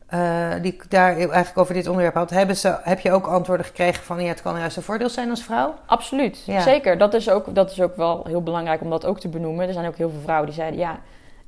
[0.08, 2.30] eh, die ik daar eigenlijk over dit onderwerp had.
[2.30, 5.30] Hebben ze, heb je ook antwoorden gekregen van, ja, het kan juist een voordeel zijn
[5.30, 5.76] als vrouw?
[5.86, 6.62] Absoluut, Ja.
[6.62, 6.98] zeker.
[6.98, 9.68] Dat is, ook, dat is ook wel heel belangrijk om dat ook te benoemen.
[9.68, 11.00] Er zijn ook heel veel vrouwen die zeiden, ja,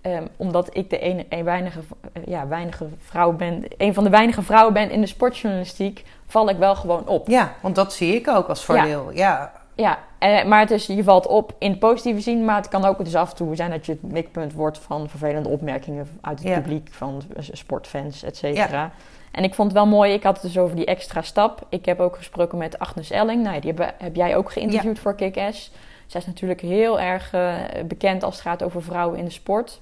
[0.02, 1.80] ehm, omdat ik de ene, een weinige,
[2.14, 6.50] eh, ja, weinige vrouw ben, een van de weinige vrouwen ben in de sportjournalistiek, val
[6.50, 7.28] ik wel gewoon op.
[7.28, 9.12] Ja, want dat zie ik ook als voordeel.
[9.14, 12.68] Ja, Ja, eh, maar het is, je valt op in het positieve zin, maar het
[12.68, 16.08] kan ook dus af en toe zijn dat je het mikpunt wordt van vervelende opmerkingen
[16.22, 16.60] uit het Ja.
[16.60, 18.92] publiek, van sportfans, et cetera.
[19.32, 21.66] En ik vond het wel mooi, ik had het dus over die extra stap.
[21.70, 25.16] Ik heb ook gesproken met Agnes Elling, nou, die heb, heb jij ook geïnterviewd voor
[25.16, 25.72] Kick-Ass.
[26.08, 27.54] Zij is natuurlijk heel erg eh,
[27.86, 29.82] bekend als het gaat over vrouwen in de sport.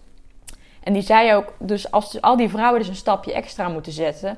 [0.83, 4.37] En die zei ook, dus als al die vrouwen dus een stapje extra moeten zetten,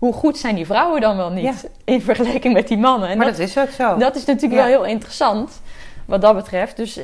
[0.00, 3.08] hoe goed zijn die vrouwen dan wel niet in vergelijking met die mannen?
[3.08, 3.96] En maar dat, dat, is ook zo.
[3.96, 4.66] dat is natuurlijk Ja.
[4.68, 5.60] wel heel interessant
[6.06, 6.76] wat dat betreft.
[6.76, 6.98] Dus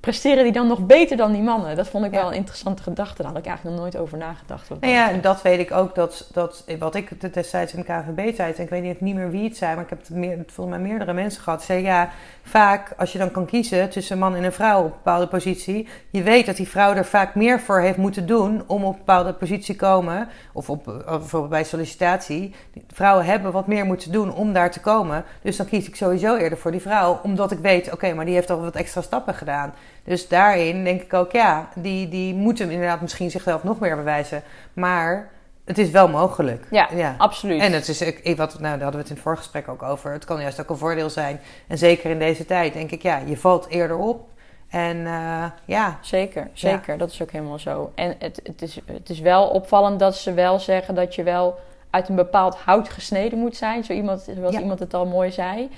[0.00, 1.76] presteren die dan nog beter dan die mannen?
[1.76, 3.22] Dat vond ik wel een interessante gedachte.
[3.22, 4.68] Daar had ik eigenlijk nog nooit over nagedacht.
[4.68, 5.22] Nou ja, betreft.
[5.22, 8.70] dat weet ik ook, dat, dat wat ik destijds in de KVB zei, en ik
[8.70, 11.12] weet niet, niet meer wie het zei, maar ik heb het meer, volgens mij meerdere
[11.12, 12.10] mensen gehad, zeiden ja,
[12.42, 15.26] vaak als je dan kan kiezen tussen een man en een vrouw op een bepaalde
[15.26, 18.92] positie, je weet dat die vrouw er vaak meer voor heeft moeten doen om op
[18.92, 22.54] een bepaalde positie te komen, of op, bijvoorbeeld bij sollicitatie.
[22.92, 26.36] Vrouwen hebben wat meer moeten doen om daar te komen, dus dan kies ik sowieso
[26.36, 29.34] eerder voor die vrouw, omdat ik weet, oké, maar die heeft al wat extra stappen
[29.34, 29.69] gedaan.
[30.10, 34.42] Dus daarin denk ik ook, ja, die, die moeten inderdaad misschien zichzelf nog meer bewijzen.
[34.72, 35.30] Maar
[35.64, 36.66] het is wel mogelijk.
[36.70, 37.60] Ja, absoluut.
[37.60, 37.98] En het is,
[38.36, 40.12] wat, nou, daar hadden we het in het voorgesprek ook over.
[40.12, 41.40] Het kan juist ook een voordeel zijn.
[41.66, 44.28] En zeker in deze tijd denk ik, ja, je valt eerder op.
[44.68, 46.98] En eh, ja, Zeker, zeker.
[46.98, 47.92] Dat is ook helemaal zo.
[47.94, 51.58] En het, het, is, het is wel opvallend dat ze wel zeggen dat je wel
[51.90, 53.84] uit een bepaald hout gesneden moet zijn.
[53.84, 54.60] Zo iemand, zoals Ja.
[54.60, 55.70] iemand het al mooi zei.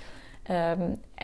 [0.43, 0.81] Ehm,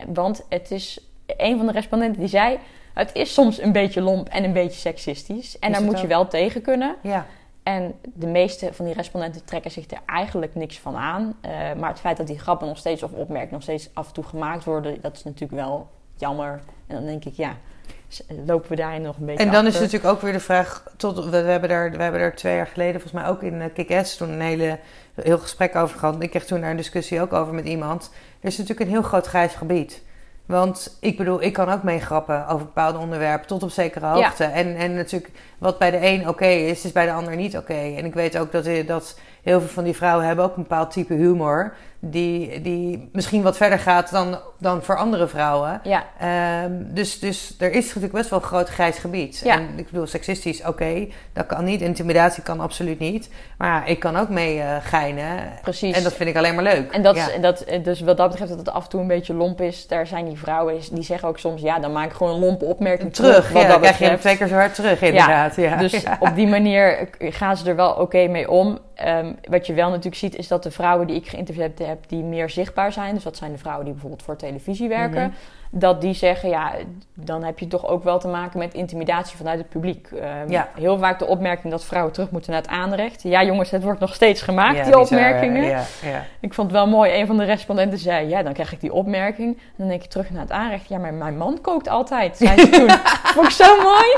[0.07, 0.99] want het is
[1.37, 2.59] een van de respondenten die zei...
[2.93, 5.59] Het is soms een beetje lomp en een beetje seksistisch.
[5.59, 6.95] En Is daar moet je wel tegen kunnen.
[7.01, 7.25] ja,
[7.63, 11.35] En de meeste van die respondenten trekken zich er eigenlijk niks van aan.
[11.41, 14.13] Eh, maar het feit dat die grappen nog steeds of opmerkingen nog steeds af en
[14.13, 16.59] toe gemaakt worden, dat is natuurlijk wel jammer.
[16.87, 17.55] En dan denk ik, ja,
[18.07, 19.81] s- lopen we daarin nog een beetje En dan is achter.
[19.81, 20.83] natuurlijk ook weer de vraag.
[20.97, 23.53] Tot, we, we hebben daar, we hebben daar twee jaar geleden, volgens mij ook in
[23.53, 24.79] uh, Kick-Ass, toen een hele,
[25.21, 26.23] heel gesprek over gehad.
[26.23, 28.11] Ik kreeg toen daar een discussie ook over met iemand.
[28.39, 30.01] Er is natuurlijk een heel groot grijs gebied.
[30.49, 34.43] Want ik bedoel, ik kan ook meegrappen over bepaalde onderwerpen tot op zekere hoogte.
[34.43, 37.73] En, en natuurlijk, wat bij de een oké is, is bij de ander niet oké.
[37.73, 40.91] En ik weet ook dat, dat heel veel van die vrouwen hebben ook een bepaald
[40.91, 41.73] type humor.
[42.01, 45.79] Die, die misschien wat verder gaat dan, dan voor andere vrouwen.
[45.83, 49.41] Ja, Ehm, dus, dus er is natuurlijk best wel een groot grijs gebied.
[49.43, 49.53] Ja.
[49.53, 51.81] En ik bedoel, seksistisch, oké, dat kan niet.
[51.81, 53.29] Intimidatie kan absoluut niet.
[53.57, 55.49] Maar ik kan ook mee eh, geinen.
[55.61, 55.95] precies.
[55.97, 56.91] En dat vind ik alleen maar leuk.
[56.91, 57.29] En dat, ja.
[57.29, 59.87] is- dat, dus wat dat betreft dat het af en toe een beetje lomp is,
[59.87, 62.65] daar zijn die vrouwen die zeggen ook soms, ja, dan maak ik gewoon een lompe
[62.65, 63.31] opmerking terug.
[63.35, 65.55] terug, wat ja, dat dan krijg je hem twee keer zo hard terug, inderdaad.
[65.55, 68.79] Ja, Dus op die manier gaan ze er wel oké mee om.
[68.95, 72.23] Ehm, wat je wel natuurlijk ziet, is dat de vrouwen die ik geïnterviewd heb, die
[72.23, 73.13] meer zichtbaar zijn.
[73.13, 75.21] Dus dat zijn de vrouwen die bijvoorbeeld voor televisie werken.
[75.21, 75.31] Mhm.
[75.71, 76.71] Dat die zeggen, ja,
[77.13, 80.07] dan heb je toch ook wel te maken met intimidatie vanuit het publiek.
[80.11, 80.67] Ehm, Ja.
[80.75, 83.23] Heel vaak de opmerking dat vrouwen terug moeten naar het aanrecht.
[83.23, 85.63] Ja, jongens, het wordt nog steeds gemaakt, Ja, die bizar, opmerkingen.
[85.63, 85.83] Ja.
[86.39, 87.19] Ik vond het wel mooi.
[87.19, 89.57] Een van de respondenten zei: Ja, dan krijg ik die opmerking.
[89.57, 90.87] En dan denk je terug naar het aanrecht.
[90.87, 92.37] Ja, maar mijn man kookt altijd.
[92.37, 92.89] Zei ze toen.
[93.35, 94.15] vond ik zo mooi.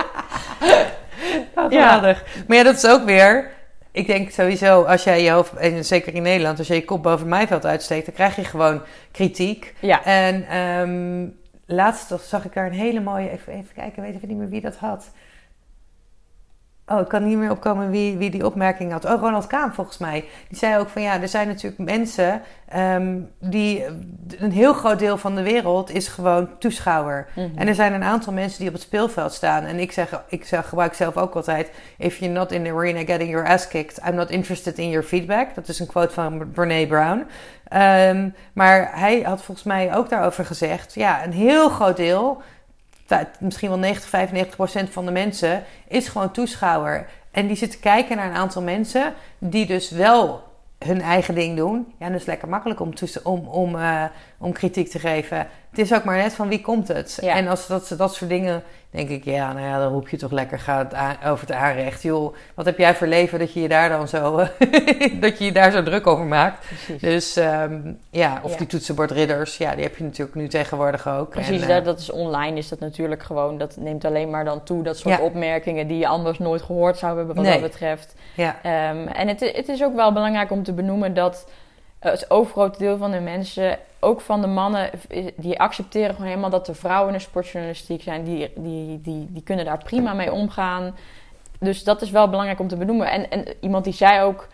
[1.56, 2.24] Geweldig.
[2.48, 3.52] Maar ja, dat is ook weer...
[3.92, 7.04] Ik denk sowieso, als jij je hoofd, en zeker in Nederland, als je je kop
[7.04, 9.74] boven het maaiveld uitsteekt, dan krijg je gewoon kritiek.
[9.80, 11.28] Ja, En ehm,
[11.66, 14.62] laatst zag ik daar een hele mooie, even, even kijken, weet even niet meer wie
[14.62, 15.12] dat had.
[16.92, 19.06] Oh, ik kan niet meer opkomen wie, wie die opmerking had.
[19.06, 20.26] Oh, Ronald Kaan volgens mij.
[20.48, 23.86] Die zei ook van ja, er zijn natuurlijk mensen ehm, die...
[24.38, 27.28] Een heel groot deel van de wereld is gewoon toeschouwer.
[27.36, 27.48] Mhm.
[27.56, 29.64] En er zijn een aantal mensen die op het speelveld staan.
[29.64, 31.72] En ik, zeg, ik zeg, gebruik zelf ook altijd...
[31.98, 34.00] If you're not in the arena getting your ass kicked...
[34.08, 35.56] I'm not interested in your feedback.
[35.56, 37.26] Dat is een quote van Brene Brown.
[37.68, 40.94] Ehm, maar hij had volgens mij ook daarover gezegd...
[40.94, 42.42] Ja, een heel groot deel...
[43.40, 45.64] Misschien wel 90, 95 procent van de mensen...
[45.88, 47.08] is gewoon toeschouwer.
[47.32, 49.14] En die zitten kijken naar een aantal mensen...
[49.38, 50.44] die dus wel
[50.80, 51.94] hun eigen ding doen.
[52.00, 52.94] Ja, dat is lekker makkelijk om,
[53.24, 54.04] om, om, eh,
[54.38, 55.48] om kritiek te geven.
[55.72, 57.18] Het is ook maar net van wie komt het.
[57.22, 57.36] Ja.
[57.36, 60.32] En als dat, dat soort dingen, denk ik, ja, nou ja, dan roep je toch
[60.32, 62.02] lekker ga het aan- over het aanrecht.
[62.02, 64.36] Joh, wat heb jij voor leven dat je je daar dan zo,
[65.20, 66.66] dat je je daar zo druk over maakt?
[66.68, 67.02] precies.
[67.02, 67.80] Dus ehm,
[68.10, 68.58] ja, of Ja.
[68.58, 71.30] die toetsenbordridders, ja, die heb je natuurlijk nu tegenwoordig ook.
[71.30, 74.46] Precies, En, dat, eh, dat is online is dat natuurlijk gewoon, dat neemt alleen maar
[74.46, 75.24] dan toe, dat soort Ja.
[75.24, 77.54] opmerkingen die je anders nooit gehoord zou hebben wat Nee.
[77.54, 78.16] dat betreft.
[78.36, 81.48] ja, Ehm, en het, het is ook wel belangrijk om te benoemen dat
[82.10, 84.90] het overgrote deel van de mensen, ook van de mannen,
[85.36, 88.24] die accepteren gewoon helemaal dat er vrouwen in de sportjournalistiek zijn.
[88.24, 90.96] Die, die, die, die kunnen daar prima mee omgaan.
[91.60, 93.12] Dus dat is wel belangrijk om te benoemen.
[93.12, 94.48] En, en iemand die zei ook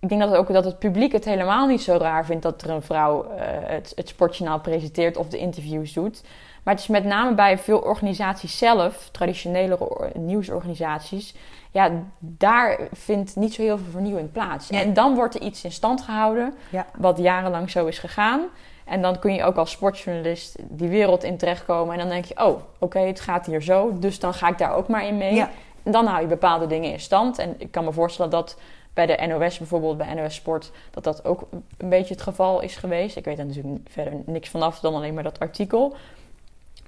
[0.00, 2.62] ik denk dat het ook dat het publiek het helemaal niet zo raar vindt dat
[2.62, 3.30] er een vrouw uh,
[3.62, 6.22] het, het sportjournaal presenteert of de interviews doet.
[6.62, 9.78] Maar het is met name bij veel organisaties zelf, traditionele
[10.14, 11.34] nieuwsorganisaties,
[11.76, 14.70] ja, daar vindt niet zo heel veel vernieuwing plaats.
[14.70, 16.54] En dan wordt er iets in stand gehouden,
[16.98, 18.40] wat jarenlang zo is gegaan.
[18.84, 21.92] En dan kun je ook als sportjournalist die wereld in terechtkomen.
[21.92, 23.98] En dan denk je, oh, oké, het gaat hier zo.
[23.98, 25.40] Dus dan ga ik daar ook maar in mee.
[25.82, 27.38] En dan hou je bepaalde dingen in stand.
[27.38, 28.58] En ik kan me voorstellen dat
[28.94, 32.76] bij de NOS bijvoorbeeld, bij NOS Sport, dat dat ook een beetje het geval is
[32.76, 33.16] geweest.
[33.16, 35.96] Ik weet er natuurlijk verder niks vanaf dan alleen maar dat artikel.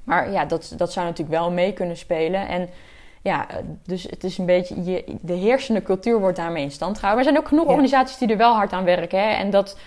[0.04, 2.48] Maar ja, dat, dat zou natuurlijk wel mee kunnen spelen.
[2.48, 2.68] En
[3.22, 3.46] ja,
[3.86, 7.24] dus het is een beetje, je, de heersende cultuur wordt daarmee in stand gehouden.
[7.24, 9.18] Maar er zijn ook genoeg organisaties die er wel hard aan werken.
[9.18, 9.28] Hè?
[9.28, 9.78] En dat,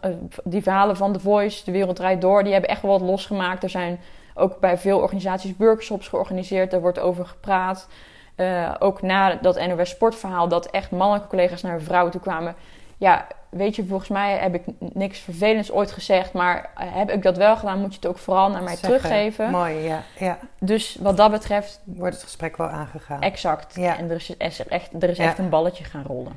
[0.00, 0.10] eh,
[0.44, 3.62] die verhalen van The Voice, De Wereld Draait Door, die hebben echt wel wat losgemaakt.
[3.62, 4.00] Er zijn
[4.34, 7.88] ook bij veel organisaties workshops georganiseerd, daar wordt over gepraat.
[8.36, 12.54] Uh, ook na dat NOS Sportverhaal, dat echt mannelijke collega's naar vrouwen toe kwamen.
[12.96, 17.22] Ja, weet je, volgens mij heb ik niks vervelends ooit gezegd, maar eh, heb ik
[17.22, 19.50] dat wel gedaan, moet je het ook vooral naar mij teruggeven.
[19.50, 20.38] Mooi, ja, ja.
[20.58, 21.80] Dus wat dat betreft...
[21.84, 23.20] Wordt het gesprek wel aangegaan.
[23.20, 23.74] Exact.
[23.74, 23.98] Ja.
[23.98, 26.32] En er is, echt, er is echt een balletje gaan rollen.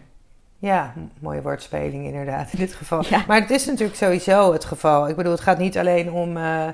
[0.59, 3.03] Ja, mooie woordspeling inderdaad in dit geval.
[3.27, 5.09] Maar het is natuurlijk sowieso het geval.
[5.09, 6.37] Ik bedoel, het gaat niet alleen om...
[6.37, 6.67] Uh,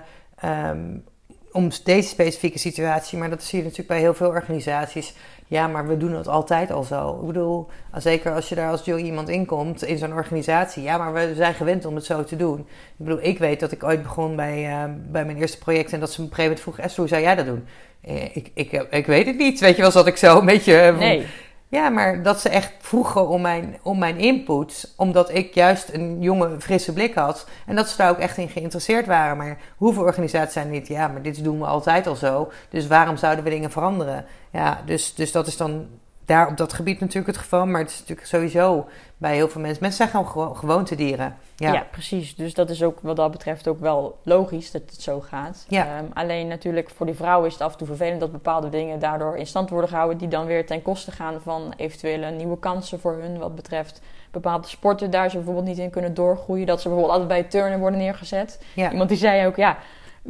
[1.51, 5.13] om deze specifieke situatie, maar dat zie je natuurlijk bij heel veel organisaties.
[5.49, 7.17] Ja, maar we doen het altijd al zo.
[7.21, 10.83] Ik bedoel, zeker als je daar als jong iemand inkomt in zo'n organisatie.
[10.83, 12.59] Ja, maar we zijn gewend om het zo te doen.
[12.59, 12.65] Ik
[13.05, 16.11] bedoel, ik weet dat ik ooit begon bij, uh, bij mijn eerste project en dat
[16.11, 17.65] ze me op een gegeven moment vroeg: Esther, hoe zou jij dat doen?
[18.01, 19.59] Eh, ik, ik, ik weet het niet.
[19.59, 20.77] Weet je wel, zat ik zo een beetje.
[20.77, 21.25] Eh, nee.
[21.71, 24.93] Ja, maar dat ze echt vroegen om mijn, om mijn input.
[24.97, 27.47] Omdat ik juist een jonge, frisse blik had.
[27.65, 29.37] En dat ze daar ook echt in geïnteresseerd waren.
[29.37, 30.87] Maar hoeveel organisaties zijn niet?
[30.87, 32.51] Ja, maar dit doen we altijd al zo.
[32.69, 34.25] Dus waarom zouden we dingen veranderen?
[34.51, 35.87] Ja, dus, dus dat is dan
[36.29, 37.65] daar op dat gebied natuurlijk het geval.
[37.65, 38.87] Maar het is natuurlijk sowieso
[39.17, 39.81] bij heel veel mensen.
[39.81, 41.35] Mensen zijn gewoon gewoontedieren.
[41.55, 41.73] Ja.
[41.73, 42.35] ja, precies.
[42.35, 45.65] Dus dat is ook wat dat betreft ook wel logisch dat het zo gaat.
[45.67, 45.85] Ja.
[45.85, 48.99] Ehm, alleen natuurlijk voor die vrouwen is het af en toe vervelend dat bepaalde dingen
[48.99, 50.17] daardoor in stand worden gehouden.
[50.17, 53.37] Die dan weer ten koste gaan van eventuele nieuwe kansen voor hun.
[53.37, 56.65] Wat betreft bepaalde sporten daar ze bijvoorbeeld niet in kunnen doorgroeien.
[56.65, 58.61] Dat ze bijvoorbeeld altijd bij turnen worden neergezet.
[58.73, 58.91] Ja.
[58.91, 59.77] Iemand die zei ook, ja,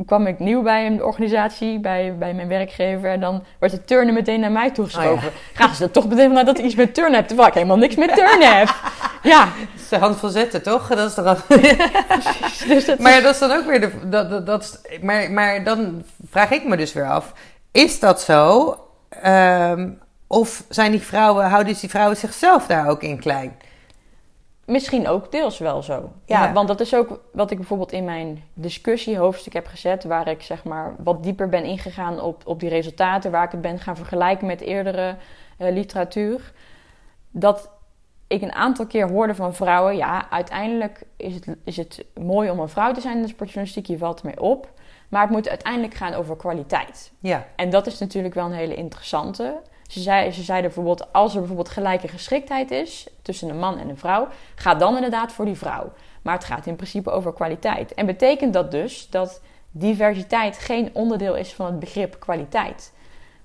[0.06, 3.10] kwam ik nieuw bij een organisatie, bij, bij mijn werkgever.
[3.12, 5.28] En dan wordt de turnen meteen naar mij toegeschoven.
[5.28, 5.64] Oh, ja.
[5.66, 7.78] Gaan ze dat toch meteen vanuit dat ik iets met turnen heb, terwijl ik helemaal
[7.78, 8.76] niks met turnen heb.
[9.24, 9.40] Ja.
[9.40, 10.88] Dat is de hand van zetten, toch?
[10.88, 11.46] Dat is toch
[12.68, 13.92] dus dat maar dat is dan ook weer de...
[14.04, 17.34] Dat, dat, dat, maar, maar dan vraag ik me dus weer af.
[17.72, 18.76] Is dat zo?
[19.26, 23.58] Um, of zijn die vrouwen, houden die vrouwen zichzelf daar ook in klein?
[24.69, 26.12] Misschien ook deels wel zo.
[26.25, 30.41] Ja, want dat is ook wat ik bijvoorbeeld in mijn discussiehoofdstuk heb gezet, waar ik
[30.41, 33.95] zeg maar wat dieper ben ingegaan op, op die resultaten, waar ik het ben gaan
[33.95, 35.15] vergelijken met eerdere
[35.58, 36.53] uh, literatuur.
[37.32, 37.69] Dat
[38.27, 42.60] ik een aantal keer hoorde van vrouwen, ja, uiteindelijk is het, is het mooi om
[42.60, 44.71] een vrouw te zijn in de sportjournalistiek, je valt ermee op.
[45.10, 47.12] Maar het moet uiteindelijk gaan over kwaliteit.
[47.19, 47.47] Ja.
[47.55, 49.62] En dat is natuurlijk wel een hele interessante.
[49.89, 53.89] Ze, zei, ze zeiden bijvoorbeeld, als er bijvoorbeeld gelijke geschiktheid is tussen een man en
[53.89, 55.91] een vrouw, ga dan inderdaad voor die vrouw.
[56.21, 57.93] Maar het gaat in principe over kwaliteit.
[57.93, 62.93] En betekent dat dus dat diversiteit geen onderdeel is van het begrip kwaliteit?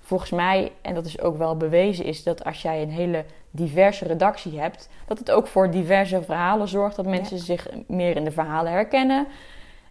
[0.01, 4.05] Volgens mij, en dat is ook wel bewezen, is dat als jij een hele diverse
[4.05, 8.31] redactie hebt, dat het ook voor diverse verhalen zorgt, dat mensen zich meer in de
[8.31, 9.27] verhalen herkennen.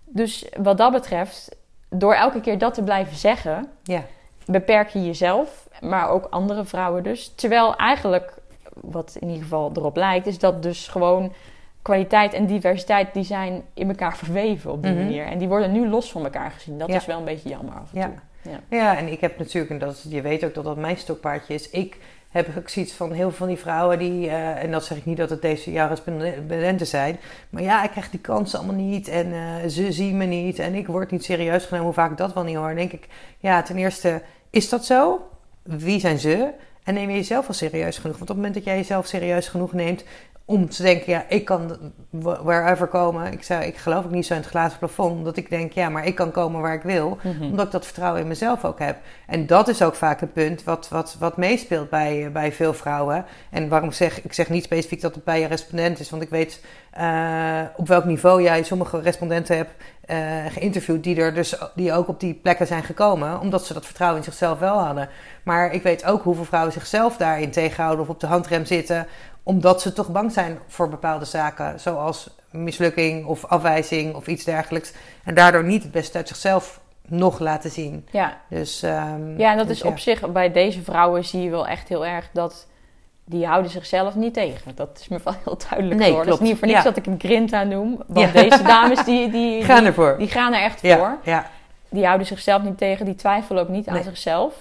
[0.06, 1.56] Dus wat dat betreft,
[1.90, 4.04] door elke keer dat te blijven zeggen, ja.
[4.46, 7.34] Beperk je jezelf maar ook andere vrouwen dus.
[7.36, 8.34] Terwijl eigenlijk,
[8.74, 11.34] wat in ieder geval erop lijkt, is dat dus gewoon
[11.82, 15.04] kwaliteit en diversiteit die zijn in elkaar verweven op die mhm.
[15.04, 15.26] manier.
[15.26, 16.78] En die worden nu los van elkaar gezien.
[16.78, 18.06] Dat is wel een beetje jammer af en ja.
[18.06, 18.16] toe.
[18.52, 18.60] Ja.
[18.78, 21.70] ja, en ik heb natuurlijk, en dat, je weet ook dat dat mijn stokpaardje is.
[21.70, 21.98] Ik
[22.34, 25.06] heb ook zoiets van heel veel van die vrouwen die, uh, en dat zeg ik
[25.06, 27.20] niet dat het deze respondenten zijn,
[27.50, 30.74] maar ja, ik krijg die kansen allemaal niet en uh, ze zien me niet en
[30.74, 31.86] ik word niet serieus genomen.
[31.86, 33.08] Hoe vaak ik dat wel niet hoor, denk ik,
[33.40, 35.28] ja, ten eerste, is dat zo?
[35.64, 36.50] wie zijn ze?
[36.84, 38.18] En neem je jezelf al serieus genoeg?
[38.18, 40.04] Want op het moment dat jij jezelf serieus genoeg neemt
[40.46, 41.78] om te denken, ja, ik kan
[42.20, 43.32] wherever komen.
[43.32, 45.90] Ik, zou, ik geloof ook niet zo in het glazen plafond, omdat ik denk, ja,
[45.90, 47.18] maar ik kan komen waar ik wil.
[47.24, 47.44] Mhm.
[47.44, 48.98] Omdat ik dat vertrouwen in mezelf ook heb.
[49.28, 53.26] En dat is ook vaak het punt wat, wat, wat meespeelt bij, bij veel vrouwen.
[53.50, 56.30] En waarom zeg ik zeg niet specifiek dat het bij je respondent is, want ik
[56.30, 56.62] weet
[57.00, 59.72] uh, op welk niveau jij sommige respondenten hebt
[60.06, 60.18] eh,
[60.50, 64.20] geïnterviewd die, er dus, die ook op die plekken zijn gekomen, omdat ze dat vertrouwen
[64.20, 65.10] in zichzelf wel hadden.
[65.44, 69.08] Maar ik weet ook hoeveel vrouwen zichzelf daarin tegenhouden of op de handrem zitten,
[69.44, 74.94] omdat ze toch bang zijn voor bepaalde zaken, zoals mislukking of afwijzing of iets dergelijks.
[75.24, 78.08] En daardoor niet het beste uit zichzelf nog laten zien.
[78.12, 81.50] Ja, Dus, ehm, ja en dat dus is op zich, bij deze vrouwen zie je
[81.50, 82.68] wel echt heel erg dat
[83.26, 84.76] die houden zichzelf niet tegen.
[84.76, 86.42] Dat is me wel heel duidelijk Nee, is klopt.
[86.42, 86.84] niet voor niks Ja.
[86.86, 88.04] dat ik hem Grinta noem.
[88.08, 88.42] Want Ja.
[88.42, 90.18] deze dames, die, die, Gaan ervoor.
[90.18, 91.18] die gaan er echt voor.
[91.24, 91.50] ja,
[91.90, 93.06] Die houden zichzelf niet tegen.
[93.06, 94.54] Die twijfelen ook niet aan zichzelf.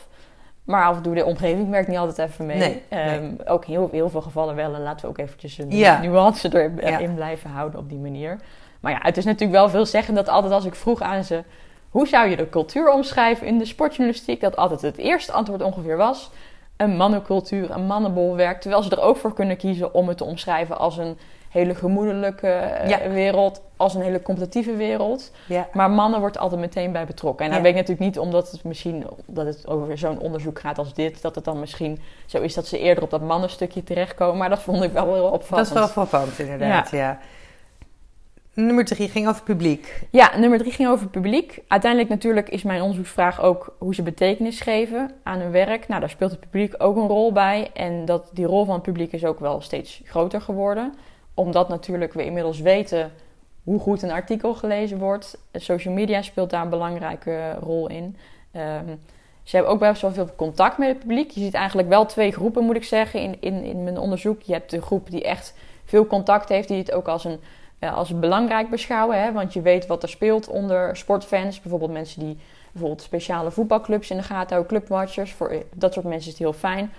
[0.65, 2.59] Maar af en toe de omgeving werkt niet altijd even mee.
[2.59, 4.75] Nee, Ehm, Ook heel, heel veel gevallen wel.
[4.75, 6.01] En laten we ook eventjes een Ja.
[6.01, 6.99] nuance erin Ja.
[6.99, 8.39] in blijven houden op die manier.
[8.81, 11.43] Maar ja, het is natuurlijk wel veel zeggen dat altijd als ik vroeg aan ze...
[11.91, 14.41] hoe zou je de cultuur omschrijven in de sportjournalistiek?
[14.41, 16.31] Dat altijd het eerste antwoord ongeveer was...
[16.77, 18.61] een mannencultuur, een mannenbolwerk.
[18.61, 21.19] Terwijl ze er ook voor kunnen kiezen om het te omschrijven als een
[21.53, 23.09] hele gemoedelijke eh, Ja.
[23.11, 23.63] wereld...
[23.77, 25.31] als een hele competitieve wereld.
[25.47, 25.69] ja.
[25.73, 27.45] Maar mannen wordt altijd meteen bij betrokken.
[27.45, 27.65] En dan Ja.
[27.65, 31.23] weet ik natuurlijk niet omdat het misschien dat het over zo'n onderzoek gaat als dit,
[31.23, 34.37] dat het dan misschien zo is dat ze eerder op dat mannenstukje terechtkomen.
[34.37, 35.67] Maar dat vond ik wel heel Dat opvallend.
[35.69, 36.91] is wel frappant, inderdaad.
[36.91, 37.19] Ja.
[38.55, 40.03] Nummer drie ging over publiek.
[40.11, 41.63] Ja, nummer drie ging over publiek.
[41.69, 45.89] Uiteindelijk natuurlijk is mijn onderzoeksvraag ook hoe ze betekenis geven aan hun werk.
[45.89, 47.71] Nou, daar speelt het publiek ook een rol bij.
[47.75, 50.95] En dat, die rol van het publiek is ook wel steeds groter geworden.
[51.35, 53.13] Omdat natuurlijk we inmiddels weten
[53.65, 55.39] hoe goed een artikel gelezen wordt.
[55.53, 58.17] Social media speelt daar een belangrijke rol in.
[58.53, 58.87] Ehm,
[59.43, 61.31] ze hebben ook best wel veel contact met het publiek.
[61.31, 64.43] Je ziet eigenlijk wel twee groepen, moet ik zeggen, in, in, in mijn onderzoek.
[64.43, 67.41] Je hebt de groep die echt veel contact heeft, die het ook als een
[67.83, 69.23] eh, als belangrijk beschouwen.
[69.23, 69.33] Hè?
[69.33, 71.61] Want je weet wat er speelt onder sportfans.
[71.61, 72.39] Bijvoorbeeld mensen die
[72.73, 75.33] bijvoorbeeld speciale voetbalclubs in de gaten houden, clubwatchers.
[75.33, 76.93] Voor eh, dat soort mensen is het heel fijn.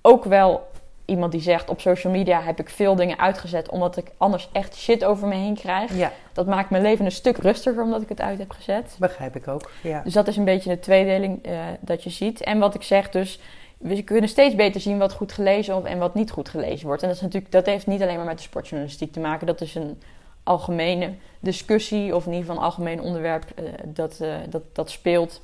[0.00, 0.68] Ook wel
[1.04, 4.76] iemand die zegt op social media heb ik veel dingen uitgezet omdat ik anders echt
[4.76, 5.96] shit over me heen krijg.
[5.96, 8.96] Ja, Dat maakt mijn leven een stuk rustiger omdat ik het uit heb gezet.
[8.98, 9.70] begrijp ik ook.
[9.82, 10.00] Ja.
[10.04, 12.40] Dus dat is een beetje de tweedeling eh, dat je ziet.
[12.40, 13.40] En wat ik zeg dus,
[13.78, 17.02] we kunnen steeds beter zien wat goed gelezen wordt en wat niet goed gelezen wordt.
[17.02, 19.46] En dat, is natuurlijk, dat heeft niet alleen maar met de sportjournalistiek te maken.
[19.46, 19.98] Dat is een
[20.42, 25.40] algemene discussie of in ieder geval een algemeen onderwerp eh, dat, eh, dat, dat speelt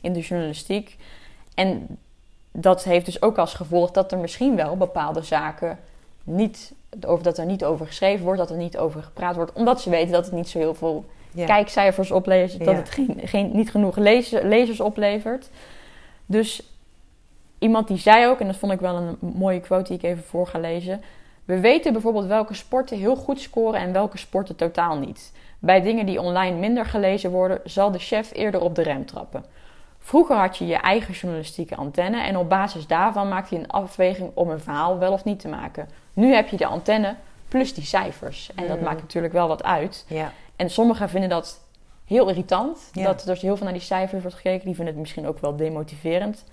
[0.00, 0.96] in de journalistiek.
[1.54, 1.98] En
[2.52, 5.78] dat heeft dus ook als gevolg dat er misschien wel bepaalde zaken
[6.24, 6.72] niet,
[7.06, 9.90] over, dat er niet over geschreven wordt, dat er niet over gepraat wordt, omdat ze
[9.90, 11.46] weten dat het niet zo heel veel Ja.
[11.46, 12.74] kijkcijfers oplevert, dat Ja.
[12.80, 15.50] het geen, geen, niet genoeg leze- lezers oplevert.
[16.26, 16.62] Dus
[17.58, 20.24] iemand die zei ook, en dat vond ik wel een mooie quote die ik even
[20.24, 21.02] voor ga lezen.
[21.44, 25.32] We weten bijvoorbeeld welke sporten heel goed scoren en welke sporten totaal niet.
[25.58, 29.44] Bij dingen die online minder gelezen worden, zal de chef eerder op de rem trappen.
[30.02, 34.30] Vroeger had je je eigen journalistieke antenne en op basis daarvan maakte je een afweging
[34.34, 35.88] om een verhaal wel of niet te maken.
[36.12, 37.14] Nu heb je de antenne
[37.48, 38.50] plus die cijfers.
[38.54, 38.84] En dat Mm.
[38.84, 40.04] maakt natuurlijk wel wat uit.
[40.08, 40.32] Ja.
[40.56, 41.60] En sommigen vinden dat
[42.04, 42.88] heel irritant.
[42.92, 43.04] Ja.
[43.04, 44.64] Dat er dus heel veel naar die cijfers wordt gekeken.
[44.66, 46.44] Die vinden het misschien ook wel demotiverend.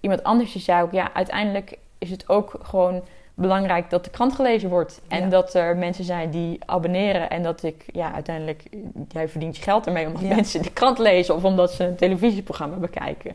[0.00, 3.02] Iemand anders die zei ook, ja, uiteindelijk is het ook gewoon
[3.38, 5.00] belangrijk dat de krant gelezen wordt.
[5.08, 5.28] En Ja.
[5.28, 7.30] dat er mensen zijn die abonneren.
[7.30, 8.62] En dat ik, ja, uiteindelijk,
[9.08, 10.34] jij verdient je geld ermee omdat Ja.
[10.34, 13.32] mensen de krant lezen of omdat ze een televisieprogramma bekijken.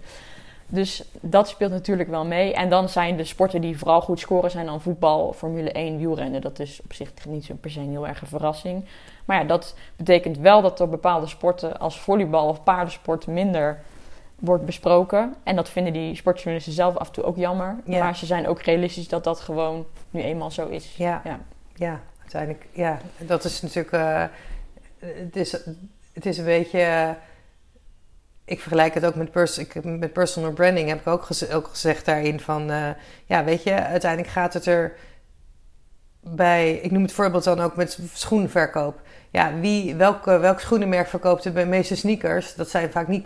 [0.67, 2.53] Dus dat speelt natuurlijk wel mee.
[2.53, 6.41] En dan zijn de sporten die vooral goed scoren, zijn dan voetbal, Formule 1, wielrennen.
[6.41, 8.85] Dat is op zich niet zo per se een heel erg een verrassing.
[9.25, 13.81] Maar ja, dat betekent wel dat er bepaalde sporten als volleybal of paardensport minder
[14.39, 15.35] wordt besproken.
[15.43, 17.75] En dat vinden die sportjournalisten zelf af en toe ook jammer.
[17.85, 18.03] Ja.
[18.03, 20.95] Maar ze zijn ook realistisch dat dat gewoon nu eenmaal zo is.
[20.97, 21.21] Ja.
[21.23, 21.39] Ja.
[21.75, 22.65] ja, uiteindelijk.
[22.71, 23.91] Ja, dat is natuurlijk.
[23.93, 24.23] eh,
[24.99, 25.51] het, is,
[26.13, 26.79] het is een beetje.
[26.79, 27.09] eh,
[28.45, 30.89] ik vergelijk het ook met, pers ik, met personal branding.
[30.89, 32.69] Heb ik ook, gez- ook gezegd daarin van.
[32.71, 32.89] eh,
[33.25, 34.95] ja, weet je, uiteindelijk gaat het er
[36.19, 36.71] bij.
[36.73, 39.01] Ik noem het voorbeeld dan ook met schoenverkoop.
[39.33, 42.55] Ja, wie, welk, welk schoenenmerk verkoopt de meeste sneakers?
[42.55, 43.25] Dat zijn vaak niet,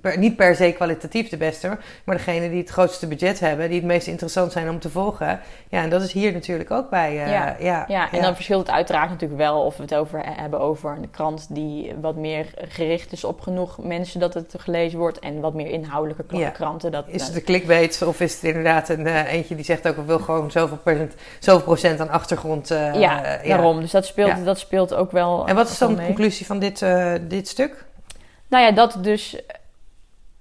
[0.00, 3.76] per, niet per se kwalitatief de beste, maar degene die het grootste budget hebben, die
[3.78, 5.40] het meest interessant zijn om te volgen.
[5.68, 7.08] Ja, en dat is hier natuurlijk ook bij.
[7.24, 7.56] eh, Ja.
[7.58, 10.90] ja, Ja, en dan verschilt het uiteraard natuurlijk wel of we het over hebben over
[10.96, 15.40] een krant die wat meer gericht is op genoeg mensen dat het gelezen wordt en
[15.40, 16.50] wat meer inhoudelijke kra- Ja.
[16.50, 16.92] kranten.
[16.92, 19.96] Dat, Is het een clickbait of is het inderdaad een eh, eentje die zegt ook
[19.96, 22.70] ik wil gewoon zoveel procent, zoveel procent aan achtergrond?
[22.70, 23.80] eh, ja, daarom.
[23.80, 25.39] Dus dat speelt, dat speelt ook wel.
[25.48, 27.84] En wat is dan de conclusie van dit, eh, dit stuk?
[28.48, 29.36] Nou ja, dat dus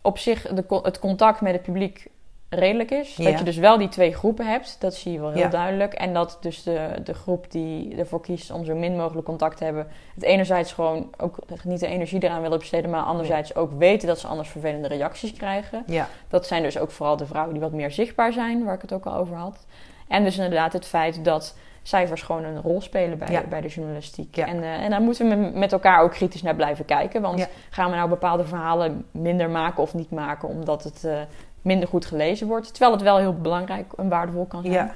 [0.02, 2.08] op zich de, het contact met het publiek
[2.50, 3.16] redelijk is.
[3.16, 3.24] Ja.
[3.30, 5.48] Dat je dus wel die twee groepen hebt, dat zie je wel heel Ja.
[5.48, 5.94] duidelijk.
[5.94, 9.64] En dat dus de, de groep die ervoor kiest om zo min mogelijk contact te
[9.64, 9.88] hebben...
[10.14, 12.90] het enerzijds gewoon ook niet de energie eraan willen besteden...
[12.90, 15.84] maar anderzijds ook weten dat ze anders vervelende reacties krijgen.
[15.86, 18.82] Ja, Dat zijn dus ook vooral de vrouwen die wat meer zichtbaar zijn, waar ik
[18.82, 19.66] het ook al over had.
[20.08, 23.44] En dus inderdaad het feit dat cijfers gewoon een rol spelen bij, Ja.
[23.50, 24.36] bij de journalistiek.
[24.36, 24.48] Ja.
[24.48, 27.22] En, eh, en daar moeten we met- elkaar ook kritisch naar blijven kijken.
[27.22, 27.48] Want Ja.
[27.70, 31.20] gaan we nou bepaalde verhalen minder maken of niet maken omdat het eh,
[31.62, 32.70] minder goed gelezen wordt?
[32.70, 34.92] Terwijl het wel heel belangrijk en waardevol kan zijn.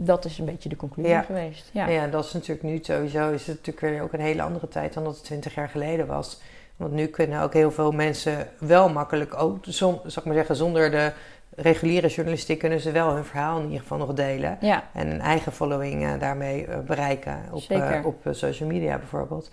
[0.00, 1.70] Dat is een beetje de conclusie geweest.
[1.72, 1.86] Ja.
[1.86, 2.06] Ja.
[2.06, 5.04] dat is natuurlijk nu sowieso is het natuurlijk weer ook een hele andere tijd dan
[5.04, 6.40] dat het 20 jaar geleden was.
[6.76, 10.56] Want nu kunnen ook heel veel mensen wel makkelijk, ook zon, zal ik maar zeggen,
[10.56, 11.12] zonder de
[11.60, 14.58] reguliere journalistiek kunnen ze wel hun verhaal in ieder geval nog delen.
[14.60, 14.84] ja.
[14.92, 19.50] En een eigen following eh, daarmee eh, bereiken op, eh, op social media bijvoorbeeld.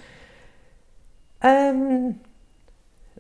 [1.39, 2.11] Ehm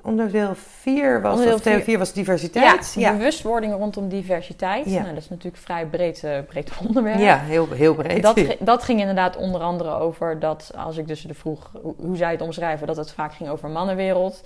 [0.01, 2.93] onderdeel 4 was, Onderdeel of deel vier- 4 was diversiteit.
[2.97, 4.85] Ja, bewustwording rondom diversiteit.
[4.85, 5.01] Ja.
[5.01, 7.19] Nou, dat is natuurlijk een vrij breed, breed onderwerp.
[7.19, 8.23] ja heel, heel breed.
[8.23, 12.15] Dat, dat ging inderdaad onder andere over dat, als ik dus de vroeg hoe- hoe
[12.17, 14.43] zij het omschrijven, dat het vaak ging over mannenwereld.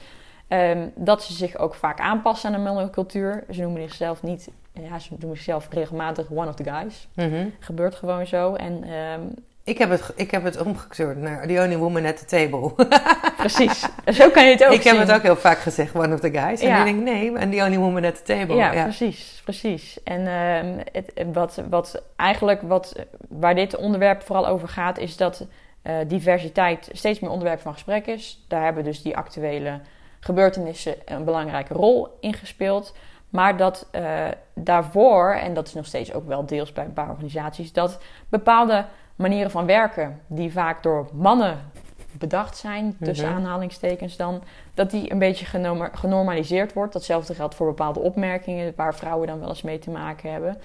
[0.50, 3.44] Ehm, dat ze zich ook vaak aanpassen aan de mannelijke cultuur.
[3.52, 7.08] Ze noemen zichzelf niet, ja, ze noemen zichzelf regelmatig one of the guys.
[7.16, 7.48] Mhm.
[7.60, 8.54] Gebeurt gewoon zo.
[8.54, 9.22] En ehm,
[9.64, 12.86] ik, heb het, ik heb het omgekeurd naar The Only Woman at the Table.
[13.38, 16.20] precies, zo kan je het ook ik heb het ook heel vaak gezegd, one of
[16.20, 16.62] the guys.
[16.62, 16.84] En Ja.
[16.84, 18.56] denk ik, nee, en The Only Woman at the Table.
[18.56, 20.04] Ja, Ja, precies, precies.
[20.04, 22.96] En ehm, het, wat, wat eigenlijk wat,
[23.28, 25.48] waar dit onderwerp vooral over gaat, is dat
[25.82, 28.46] eh, diversiteit steeds meer onderwerp van gesprek is.
[28.48, 29.80] Daar hebben dus die actuele
[30.20, 32.96] gebeurtenissen een belangrijke rol in gespeeld.
[33.30, 37.10] Maar dat eh, daarvoor, en dat is nog steeds ook wel deels bij een paar
[37.10, 38.00] organisaties, dat
[38.30, 41.72] bepaalde manieren van werken, die vaak door mannen
[42.12, 43.36] bedacht zijn, tussen Mhm.
[43.36, 44.44] aanhalingstekens dan,
[44.74, 46.94] dat die een beetje genoma- genormaliseerd wordt.
[46.94, 50.58] Datzelfde geldt voor bepaalde opmerkingen waar vrouwen dan wel eens mee te maken hebben.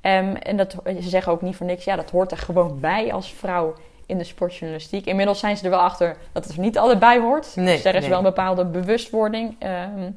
[0.00, 3.12] Ehm, en dat, ze zeggen ook niet voor niks, ja, dat hoort er gewoon bij
[3.12, 3.74] als vrouw
[4.10, 5.06] in de sportjournalistiek.
[5.06, 7.56] Inmiddels zijn ze er wel achter dat het er niet altijd bij hoort.
[7.56, 8.08] Nee, dus er is nee.
[8.08, 10.10] wel een bepaalde bewustwording, ehm,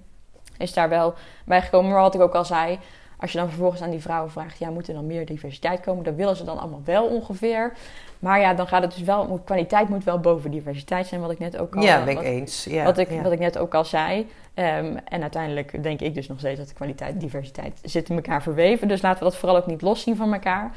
[0.57, 1.13] is daar wel
[1.45, 1.91] bij gekomen.
[1.91, 2.79] Maar wat ik ook al zei,
[3.23, 6.03] als je dan vervolgens aan die vrouwen vraagt, ja, moet er dan meer diversiteit komen?
[6.03, 7.73] Dat willen ze dan allemaal wel ongeveer.
[8.19, 11.39] Maar ja, dan gaat het dus wel, kwaliteit moet wel boven diversiteit zijn, wat ik
[11.39, 11.81] net ook al...
[11.81, 12.63] Ja, ben ik wat- eens.
[12.63, 13.21] Ja, wat, ik, ja.
[13.21, 14.29] wat ik net ook al zei.
[14.53, 18.21] Ehm, en uiteindelijk denk ik dus nog steeds dat de kwaliteit en diversiteit zitten in
[18.23, 18.87] elkaar verweven.
[18.87, 20.71] Dus laten we dat vooral ook niet loszien van elkaar.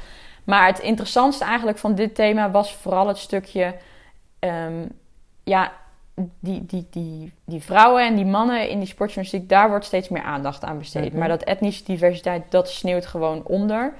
[0.47, 3.75] Maar het interessantste eigenlijk van dit thema was vooral het stukje...
[4.39, 4.85] ehm,
[5.43, 5.71] ja,
[6.39, 9.49] die, die, die, die vrouwen en die mannen in die sportjournalistiek...
[9.49, 11.09] daar wordt steeds meer aandacht aan besteed.
[11.09, 11.19] Mhm.
[11.19, 13.93] Maar dat etnische diversiteit, dat sneeuwt gewoon onder.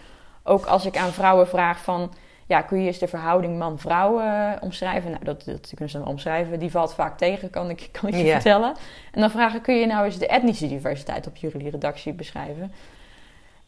[0.44, 2.14] Ook als ik aan vrouwen vraag van...
[2.46, 5.12] Ja, kun je eens de verhouding man-vrouw eh, omschrijven?
[5.12, 6.60] Nou, dat, dat kunnen ze dan omschrijven.
[6.60, 8.76] Die valt vaak tegen, kan ik, kan ik je vertellen.
[9.12, 12.72] En dan vragen, kun je nou eens de etnische diversiteit op jullie redactie beschrijven?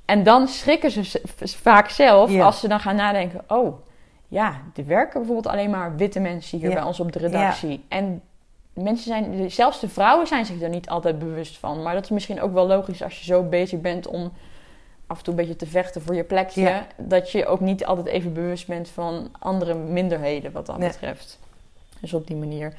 [0.10, 1.22] En dan schrikken ze
[1.62, 2.46] vaak zelf Ja.
[2.46, 3.42] als ze dan gaan nadenken...
[3.48, 3.80] Oh,
[4.28, 6.76] ja, er werken bijvoorbeeld alleen maar witte mensen hier Ja.
[6.76, 7.86] bij ons op de redactie.
[7.88, 8.22] En
[8.74, 11.82] mensen zijn, zelfs de vrouwen zijn zich er niet altijd bewust van.
[11.82, 14.32] Maar dat is misschien ook wel logisch als je zo bezig bent om
[15.08, 16.62] af en toe een beetje te vechten voor je plekje.
[16.62, 16.88] Ja.
[16.98, 20.88] Dat je ook niet altijd even bewust bent van andere minderheden wat dat Nee.
[20.90, 21.40] betreft.
[22.02, 22.74] Dus op die manier.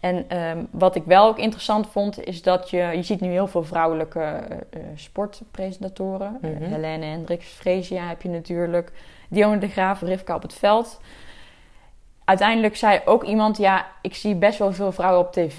[0.00, 2.76] En ehm, wat ik wel ook interessant vond, is dat je...
[2.76, 6.38] Je ziet nu heel veel vrouwelijke eh, eh, sportpresentatoren.
[6.40, 6.62] Mhm.
[6.62, 8.92] Helene Hendricks, Fresia heb je natuurlijk.
[9.28, 11.00] Dionne de Graaf, Rivka op het veld.
[12.24, 13.56] Uiteindelijk zei ook iemand...
[13.56, 15.58] Ja, ik zie best wel veel vrouwen op tv.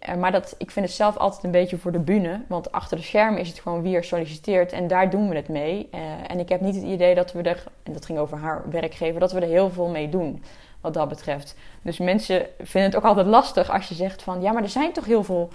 [0.00, 2.40] eh, maar dat, ik vind het zelf altijd een beetje voor de bühne.
[2.48, 4.72] Want achter de schermen is het gewoon wie er solliciteert.
[4.72, 5.88] En daar doen we het mee.
[6.26, 7.64] En ik heb niet het idee dat we er...
[7.82, 9.20] En dat ging over haar werkgever.
[9.20, 10.42] Dat we er heel veel mee doen.
[10.80, 11.54] Wat dat betreft.
[11.82, 14.40] Dus mensen vinden het ook altijd lastig als je zegt van...
[14.42, 15.48] Ja, maar er zijn toch heel veel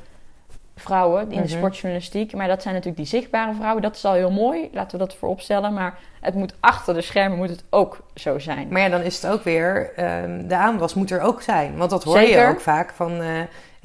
[0.75, 1.47] vrouwen in de Mhm.
[1.57, 2.33] sportjournalistiek.
[2.33, 3.81] Maar dat zijn natuurlijk die zichtbare vrouwen.
[3.81, 4.69] Dat is al heel mooi.
[4.73, 5.73] Laten we dat voorop stellen.
[5.73, 8.67] Maar het moet achter de schermen moet het ook zo zijn.
[8.69, 11.77] Maar ja, dan is het ook weer, ehm, de aanwas moet er ook zijn.
[11.77, 12.41] Want dat hoor Zeker.
[12.41, 13.27] je ook vaak van, eh,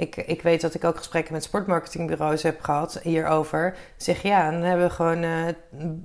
[0.00, 3.76] ik, ik weet dat ik ook gesprekken met sportmarketingbureaus heb gehad hierover.
[3.96, 5.30] Zeg ja, dan hebben we gewoon eh,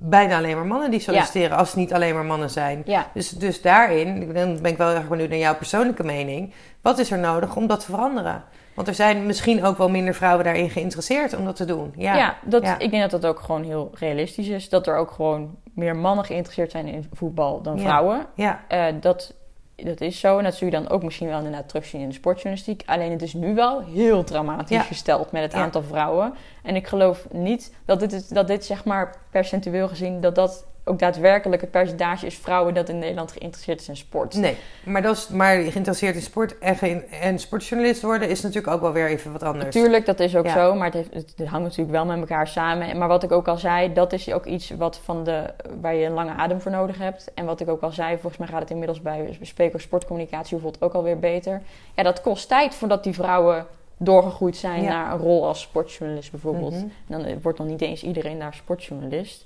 [0.00, 2.82] bijna alleen maar mannen die solliciteren, als het niet alleen maar mannen zijn.
[2.84, 6.52] Ja, Dus, dus daarin, dan ben ik wel erg benieuwd naar jouw persoonlijke mening.
[6.82, 8.44] Wat is er nodig om dat te veranderen?
[8.74, 11.92] Want er zijn misschien ook wel minder vrouwen daarin geïnteresseerd om dat te doen.
[11.96, 12.78] Ja, ja, dat, ja.
[12.78, 14.68] ik denk dat dat ook gewoon heel realistisch is.
[14.68, 18.26] Dat er ook gewoon meer mannen geïnteresseerd zijn in voetbal dan vrouwen.
[18.34, 18.60] ja.
[18.68, 19.34] Eh, dat,
[19.76, 20.38] dat is zo.
[20.38, 22.82] En dat zul je dan ook misschien wel inderdaad terugzien in de sportjournalistiek.
[22.86, 24.82] Alleen het is nu wel heel dramatisch Ja.
[24.82, 25.58] gesteld met het Ja.
[25.58, 26.34] aantal vrouwen.
[26.62, 30.20] En ik geloof niet dat dit, dat dit zeg maar percentueel gezien...
[30.20, 34.34] dat dat ook daadwerkelijk het percentage is vrouwen dat in Nederland geïnteresseerd is in sport.
[34.34, 38.80] Nee, maar, dat is, maar geïnteresseerd in sport en, en sportjournalist worden is natuurlijk ook
[38.80, 39.64] wel weer even wat anders.
[39.64, 40.52] Natuurlijk, dat is ook Ja.
[40.52, 42.98] zo, maar het, heeft, het, hangt natuurlijk wel met elkaar samen.
[42.98, 45.44] Maar wat ik ook al zei, dat is ook iets wat van de,
[45.80, 47.30] waar je een lange adem voor nodig hebt.
[47.34, 50.82] En wat ik ook al zei, volgens mij gaat het inmiddels bij Speaker Sportcommunicatie bijvoorbeeld
[50.82, 51.62] ook alweer beter.
[51.94, 53.66] Ja, dat kost tijd voordat die vrouwen
[53.96, 54.88] doorgegroeid zijn Ja.
[54.88, 56.72] naar een rol als sportjournalist bijvoorbeeld.
[56.72, 56.84] Mhm.
[57.08, 59.44] En dan wordt nog niet eens iedereen daar sportjournalist.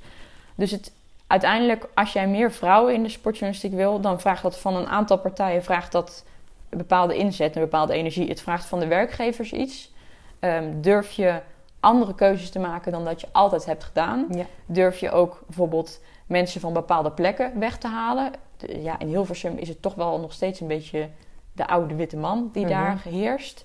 [0.54, 0.92] Dus het,
[1.30, 5.18] uiteindelijk, als jij meer vrouwen in de sportjournalistiek wil, dan vraagt dat van een aantal
[5.18, 6.24] partijen vraagt dat
[6.68, 8.28] een bepaalde inzet, een bepaalde energie.
[8.28, 9.92] Het vraagt van de werkgevers iets.
[10.38, 11.40] Ehm, durf je
[11.80, 14.26] andere keuzes te maken dan dat je altijd hebt gedaan?
[14.30, 14.44] Ja.
[14.66, 18.32] Durf je ook bijvoorbeeld mensen van bepaalde plekken weg te halen?
[18.56, 21.08] De- ja, in Hilversum is het toch wel nog steeds een beetje
[21.52, 22.72] de oude witte man die Mhm.
[22.74, 23.64] daar heerst.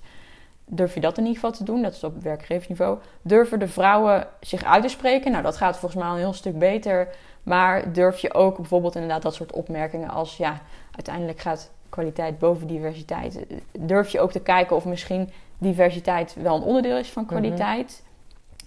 [0.68, 1.82] Durf je dat in ieder geval te doen?
[1.82, 2.98] Dat is op werkgeversniveau.
[3.22, 5.30] Durven de vrouwen zich uit te spreken?
[5.30, 7.08] Nou, dat gaat volgens mij al een heel stuk beter.
[7.46, 10.36] Maar durf je ook bijvoorbeeld inderdaad dat soort opmerkingen als...
[10.36, 10.60] ja,
[10.94, 13.46] uiteindelijk gaat kwaliteit boven diversiteit.
[13.78, 18.02] Durf je ook te kijken of misschien diversiteit wel een onderdeel is van kwaliteit?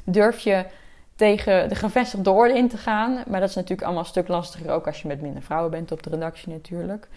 [0.03, 0.65] Durf je
[1.15, 3.23] tegen de gevestigde orde in te gaan?
[3.27, 5.91] Maar dat is natuurlijk allemaal een stuk lastiger ook als je met minder vrouwen bent
[5.91, 7.07] op de redactie natuurlijk.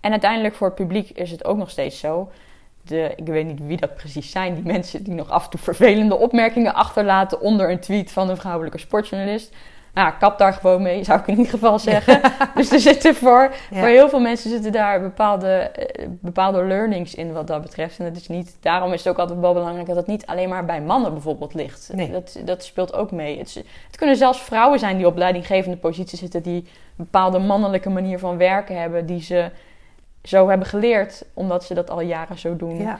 [0.00, 2.30] En uiteindelijk voor het publiek is het ook nog steeds zo.
[2.82, 5.60] De, ik weet niet wie dat precies zijn, die mensen die nog af en toe
[5.60, 9.54] vervelende opmerkingen achterlaten onder een tweet van een vrouwelijke sportjournalist.
[9.96, 12.20] Nou, kap daar gewoon mee, zou ik in ieder geval zeggen.
[12.54, 13.78] dus er zitten voor, Ja.
[13.78, 17.98] voor heel veel mensen zitten daar bepaalde, eh, bepaalde learnings in wat dat betreft.
[17.98, 20.48] En dat is niet, daarom is het ook altijd wel belangrijk dat het niet alleen
[20.48, 21.90] maar bij mannen bijvoorbeeld ligt.
[21.92, 22.10] Nee.
[22.10, 23.38] Dat, dat speelt ook mee.
[23.38, 23.54] Het,
[23.86, 26.66] het kunnen zelfs vrouwen zijn die op leidinggevende posities zitten, die een
[26.96, 29.50] bepaalde mannelijke manier van werken hebben, die ze
[30.22, 32.76] zo hebben geleerd, omdat ze dat al jaren zo doen.
[32.82, 32.98] Ja.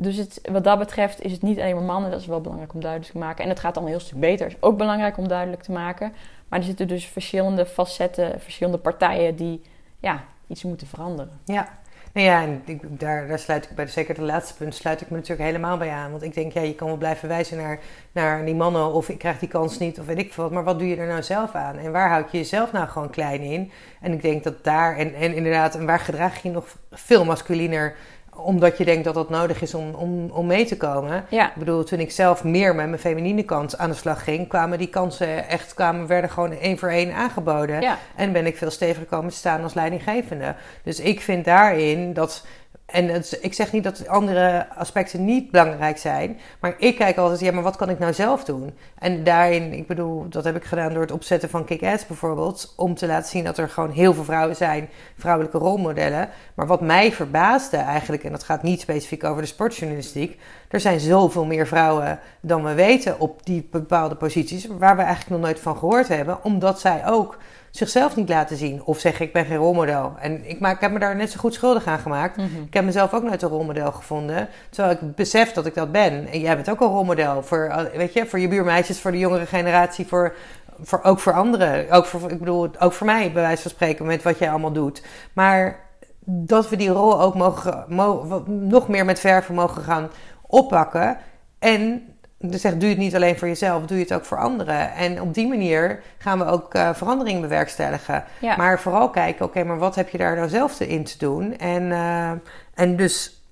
[0.00, 2.10] Dus wat dat betreft is het niet alleen maar mannen.
[2.10, 3.44] Dat is wel belangrijk om duidelijk te maken.
[3.44, 4.46] En het gaat allemaal een heel stuk beter.
[4.46, 6.12] Is ook belangrijk om duidelijk te maken.
[6.48, 9.62] Maar er zitten dus verschillende facetten, verschillende partijen die
[10.00, 11.40] ja, iets moeten veranderen.
[11.44, 11.68] Ja.
[12.12, 15.16] Nou ja, en daar, daar sluit ik bij, zeker het laatste punt, sluit ik me
[15.16, 16.10] natuurlijk helemaal bij aan.
[16.10, 17.80] Want ik denk, ja, je kan wel blijven wijzen naar,
[18.12, 20.50] naar die mannen of ik krijg die kans niet of weet ik wat.
[20.50, 21.76] Maar wat doe je er nou zelf aan?
[21.76, 23.70] En waar houd je jezelf nou gewoon klein in?
[24.00, 27.94] En ik denk dat daar, en, en inderdaad, en waar gedraag je nog veel masculiner
[28.38, 31.24] omdat je denkt dat dat nodig is om, om, om mee te komen.
[31.28, 34.48] Ja, Ik bedoel, toen ik zelf meer met mijn feminine kant aan de slag ging,
[34.48, 37.80] kwamen die kansen echt, kwamen, werden gewoon één voor één aangeboden.
[37.80, 37.98] ja.
[38.16, 40.54] En ben ik veel steviger komen te staan als leidinggevende.
[40.82, 42.46] Dus ik vind daarin dat.
[42.92, 46.38] En ik zeg niet dat andere aspecten niet belangrijk zijn.
[46.60, 48.74] Maar ik kijk altijd, ja, maar wat kan ik nou zelf doen?
[48.98, 52.74] En daarin, ik bedoel, dat heb ik gedaan door het opzetten van Kick-Ass bijvoorbeeld.
[52.76, 56.28] Om te laten zien dat er gewoon heel veel vrouwen zijn, vrouwelijke rolmodellen.
[56.54, 60.40] Maar wat mij verbaasde eigenlijk, en dat gaat niet specifiek over de sportjournalistiek.
[60.68, 64.66] Er zijn zoveel meer vrouwen dan we weten op die bepaalde posities.
[64.66, 66.44] Waar we eigenlijk nog nooit van gehoord hebben.
[66.44, 67.38] Omdat zij ook
[67.70, 68.82] zichzelf niet laten zien.
[68.84, 70.12] Of zeggen ik ben geen rolmodel.
[70.18, 72.36] En ik, maak, ik heb me daar net zo goed schuldig aan gemaakt.
[72.36, 72.62] Mhm.
[72.66, 74.48] Ik heb mezelf ook nooit een rolmodel gevonden.
[74.70, 76.26] Terwijl ik besef dat ik dat ben.
[76.26, 77.42] En jij bent ook een rolmodel.
[77.42, 80.06] Voor, eh, weet je, voor je buurmeisjes, voor de jongere generatie.
[80.06, 80.34] Voor,
[80.80, 81.90] voor, ook voor anderen.
[81.90, 84.72] Ook voor, ik bedoel, ook voor mij, bij wijze van spreken, met wat jij allemaal
[84.72, 85.02] doet.
[85.32, 85.86] Maar
[86.24, 90.10] dat we die rol ook mogen, mo- nog meer met verven mogen gaan
[90.46, 91.18] oppakken.
[91.58, 92.02] En
[92.38, 94.92] dus zeg, doe het niet alleen voor jezelf, doe je het ook voor anderen.
[94.94, 98.24] En op die manier gaan we ook eh, verandering bewerkstelligen.
[98.40, 98.56] Ja.
[98.56, 101.56] Maar vooral kijken, oké, maar wat heb je daar nou zelf te- in te doen?
[101.58, 102.30] En, eh,
[102.74, 103.42] en dus,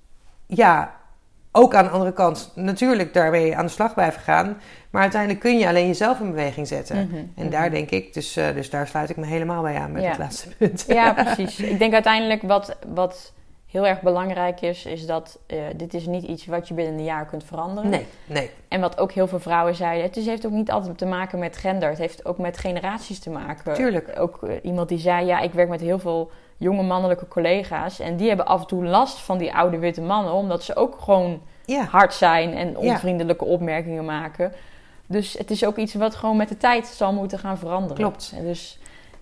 [0.47, 0.95] ja,
[1.53, 4.61] ook aan de andere kant natuurlijk daarmee aan de slag blijven gaan.
[4.91, 6.97] Maar uiteindelijk kun je alleen jezelf in beweging zetten.
[7.11, 7.25] Mhm.
[7.37, 10.03] En daar denk ik, dus, eh, dus daar sluit ik me helemaal bij aan met
[10.03, 10.09] Ja.
[10.09, 10.85] het laatste punt.
[10.89, 11.59] Ja, precies.
[11.61, 13.33] Ik denk uiteindelijk wat, wat
[13.71, 17.05] heel erg belangrijk is, is dat eh, dit is niet iets wat je binnen een
[17.05, 17.91] jaar kunt veranderen.
[17.91, 18.51] Nee, nee.
[18.69, 21.39] En wat ook heel veel vrouwen zeiden, het is, heeft ook niet altijd te maken
[21.39, 21.89] met gender.
[21.89, 23.75] Het heeft ook met generaties te maken.
[23.75, 24.15] Tuurlijk.
[24.19, 28.01] Ook eh, iemand die zei, ja, ik werk met heel veel jonge mannelijke collega's.
[28.01, 30.97] En die hebben af en toe last van die oude witte mannen, omdat ze ook
[31.01, 32.77] gewoon Ja, hard zijn en Ja.
[32.93, 34.53] onvriendelijke opmerkingen maken.
[35.07, 37.97] Dus het is ook iets wat gewoon met de tijd zal moeten gaan veranderen.
[37.97, 38.33] Klopt.
[38.37, 38.79] En Dus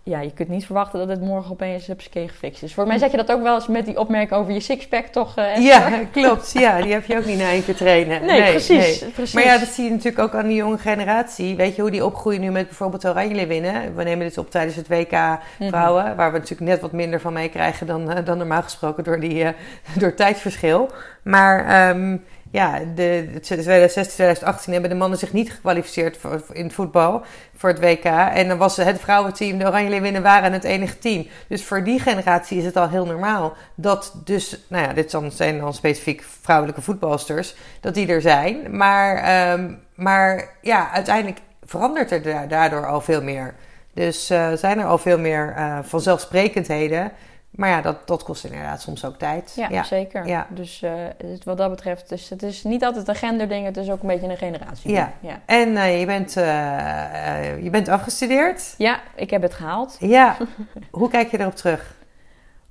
[0.06, 2.74] ja, je kunt niet verwachten dat het morgen opeens hupsakee gefixt is.
[2.74, 5.36] Voor mij zeg je dat ook wel eens met die opmerking over je sixpack, toch?
[5.36, 6.52] eh, ja, klopt.
[6.52, 8.24] Ja, die heb je ook niet na één keer trainen.
[8.24, 9.34] Nee, precies, precies.
[9.34, 11.56] Maar ja, dat zie je natuurlijk ook aan die jonge generatie.
[11.56, 13.94] Weet je hoe die opgroeien nu met bijvoorbeeld Oranje winnen?
[13.96, 15.68] We nemen dit op tijdens het WK Mhm.
[15.68, 19.20] vrouwen, waar we natuurlijk net wat minder van meekrijgen dan, eh, dan normaal gesproken door,
[19.20, 19.50] die, eh,
[19.98, 20.90] door het tijdsverschil.
[21.22, 22.16] Maar ehm,
[22.54, 27.22] ja, de, het 2016, 2018 hebben de mannen zich niet gekwalificeerd voor, in het voetbal
[27.56, 28.04] voor het WK.
[28.04, 31.26] En dan was het vrouwenteam, de Oranje winnen, waren het enige team.
[31.48, 35.58] Dus voor die generatie is het al heel normaal dat dus, nou ja, dit zijn
[35.58, 38.76] dan specifiek vrouwelijke voetbalsters, dat die er zijn.
[38.76, 43.54] Maar, ehm, maar ja, uiteindelijk verandert er da- daardoor al veel meer.
[43.94, 47.12] Dus eh, zijn er al veel meer eh, vanzelfsprekendheden.
[47.54, 49.52] Maar ja, dat, dat kost inderdaad soms ook tijd.
[49.70, 50.26] Ja, zeker.
[50.26, 50.46] Ja.
[50.50, 53.90] Dus eh, het- wat dat betreft, dus het is niet altijd een genderding, het is
[53.90, 54.90] ook een beetje een generatie.
[54.92, 55.12] Ja.
[55.20, 55.40] ja.
[55.46, 58.74] En eh, je, bent, eh, eh, je bent afgestudeerd.
[58.78, 59.96] Ja, ik heb het gehaald.
[60.00, 60.36] Ja,
[60.90, 61.94] hoe kijk je erop terug?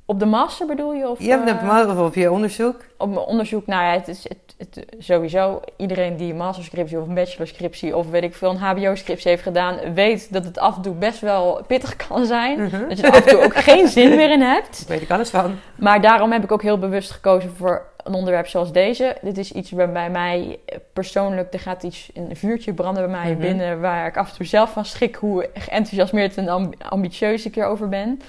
[0.06, 1.10] Op de master bedoel je?
[1.10, 2.76] Of, Je hebt eh, of op je onderzoek.
[2.97, 7.08] op mijn onderzoek, nou ja, het is het, het- sowieso iedereen die een masterscriptie of
[7.08, 10.82] een bachelorscriptie of weet ik veel, een HBO-scriptie heeft gedaan, weet dat het af en
[10.82, 12.62] toe best wel pittig kan zijn.
[12.64, 12.88] Mhm.
[12.89, 14.88] Dat je er af en toe ook geen zin meer in hebt.
[14.88, 15.56] Daar weet ik alles van.
[15.76, 19.16] Maar daarom heb ik ook heel bewust gekozen voor een onderwerp zoals deze.
[19.22, 20.60] Dit is iets waar bij mij
[20.93, 23.39] persoonlijk, er gaat iets, een vuurtje branden bij mij Mhm.
[23.41, 27.56] binnen, waar ik af en toe zelf van schrik hoe enthousiasmeerd en amb- ambitieus ik
[27.56, 28.22] erover ben.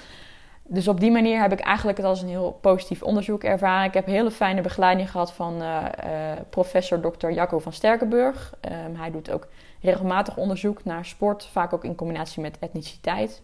[0.67, 3.87] Dus op die manier heb ik eigenlijk het als een heel positief onderzoek ervaren.
[3.87, 5.85] Ik heb hele fijne begeleiding gehad van eh,
[6.31, 7.29] eh, professor Dr.
[7.29, 8.53] Jacco van Sterkenburg.
[8.61, 9.47] Ehm, hij doet ook
[9.81, 13.41] regelmatig onderzoek naar sport, vaak ook in combinatie met etniciteit.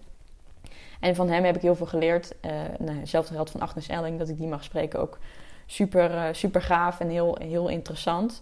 [0.99, 2.35] En van hem heb ik heel veel geleerd.
[2.39, 5.17] Eh nou, hetzelfde geldt van Agnes Elling, dat ik die mag spreken, ook
[5.65, 8.41] super, super gaaf en heel, heel interessant.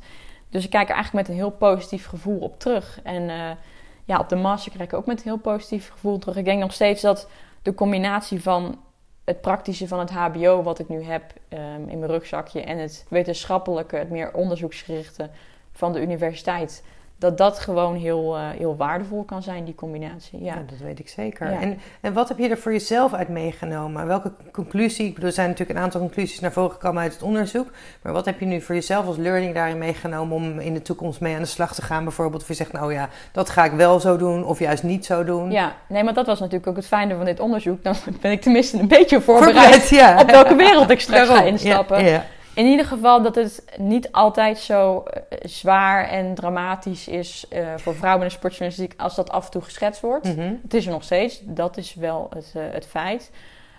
[0.50, 3.00] Dus ik kijk er eigenlijk met een heel positief gevoel op terug.
[3.04, 3.58] En
[4.06, 6.36] ja, op de master kijk ik ook met een heel positief gevoel terug.
[6.36, 7.28] Ik denk nog steeds dat
[7.62, 8.80] de combinatie van
[9.24, 13.06] het praktische van het HBO, wat ik nu heb ehm, in mijn rugzakje, en het
[13.10, 15.30] wetenschappelijke, het meer onderzoeksgerichte
[15.72, 16.84] van de universiteit,
[17.20, 20.44] dat dat gewoon heel, eh, heel waardevol kan zijn, die combinatie.
[20.44, 20.54] Ja.
[20.54, 21.52] Ja, dat weet ik zeker.
[21.52, 21.60] Ja.
[21.60, 24.08] En, en wat heb je er voor jezelf uit meegenomen?
[24.08, 25.06] Welke conclusie?
[25.06, 27.68] Ik bedoel, er zijn natuurlijk een aantal conclusies naar voren gekomen uit het onderzoek.
[28.02, 31.20] Maar wat heb je nu voor jezelf als learning daarin meegenomen om in de toekomst
[31.20, 32.04] mee aan de slag te gaan?
[32.04, 35.06] Bijvoorbeeld, of je zegt, nou ja, dat ga ik wel zo doen, of juist niet
[35.06, 35.52] zo doen.
[35.52, 37.84] Ja, nee, maar dat was natuurlijk ook het fijne van dit onderzoek.
[37.84, 40.22] Dan ben ik tenminste een beetje voorbereid, Voorbereid, ja.
[40.22, 42.24] op welke wereld ik straks ga Daarom, instappen.
[42.60, 47.96] In ieder geval dat het niet altijd zo eh, zwaar en dramatisch is eh, voor
[47.96, 50.36] vrouwen in de sportjournalistiek als dat af en toe geschetst wordt.
[50.36, 50.54] Mhm.
[50.62, 53.32] Het is er nog steeds, dat is wel het, eh, het feit.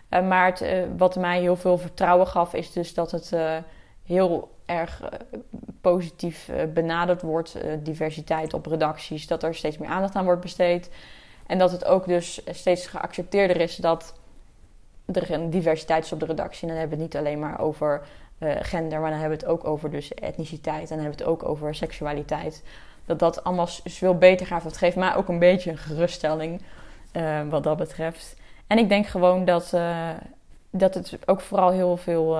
[0.08, 0.64] Maar het,
[0.96, 3.32] wat mij heel veel vertrouwen gaf, is dus dat het
[4.04, 5.02] heel erg
[5.80, 7.56] positief benaderd wordt.
[7.82, 10.90] diversiteit op redacties, dat er steeds meer aandacht aan wordt besteed.
[11.46, 14.14] En dat het ook dus steeds geaccepteerder is dat
[15.12, 16.62] er een diversiteit is op de redactie.
[16.62, 18.02] En dan hebben we het niet alleen maar over
[18.40, 20.90] eh, gender, maar dan hebben we het ook over dus etniciteit.
[20.90, 22.62] En dan hebben we het ook over seksualiteit.
[23.06, 24.62] Dat dat allemaal s- veel beter gaat.
[24.62, 26.62] Dat geeft mij ook een beetje een geruststelling
[27.12, 28.36] eh, wat dat betreft.
[28.66, 30.08] En ik denk gewoon dat, eh,
[30.70, 32.38] dat het ook vooral heel veel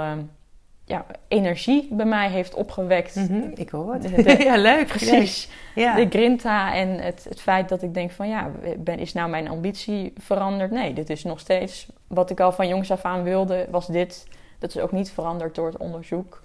[0.85, 3.15] ja, energie bij mij heeft opgewekt.
[3.15, 4.03] Mhm, Ik hoor het.
[4.03, 4.87] De- de- ja, leuk.
[4.87, 5.49] Precies.
[5.75, 5.95] Ja.
[5.95, 9.49] De grinta en het, het feit dat ik denk van ja, ben, is nou mijn
[9.49, 10.71] ambitie veranderd?
[10.71, 14.27] Nee, dit is nog steeds wat ik al van jongs af aan wilde, was dit.
[14.61, 16.43] Dat is ook niet veranderd door het onderzoek.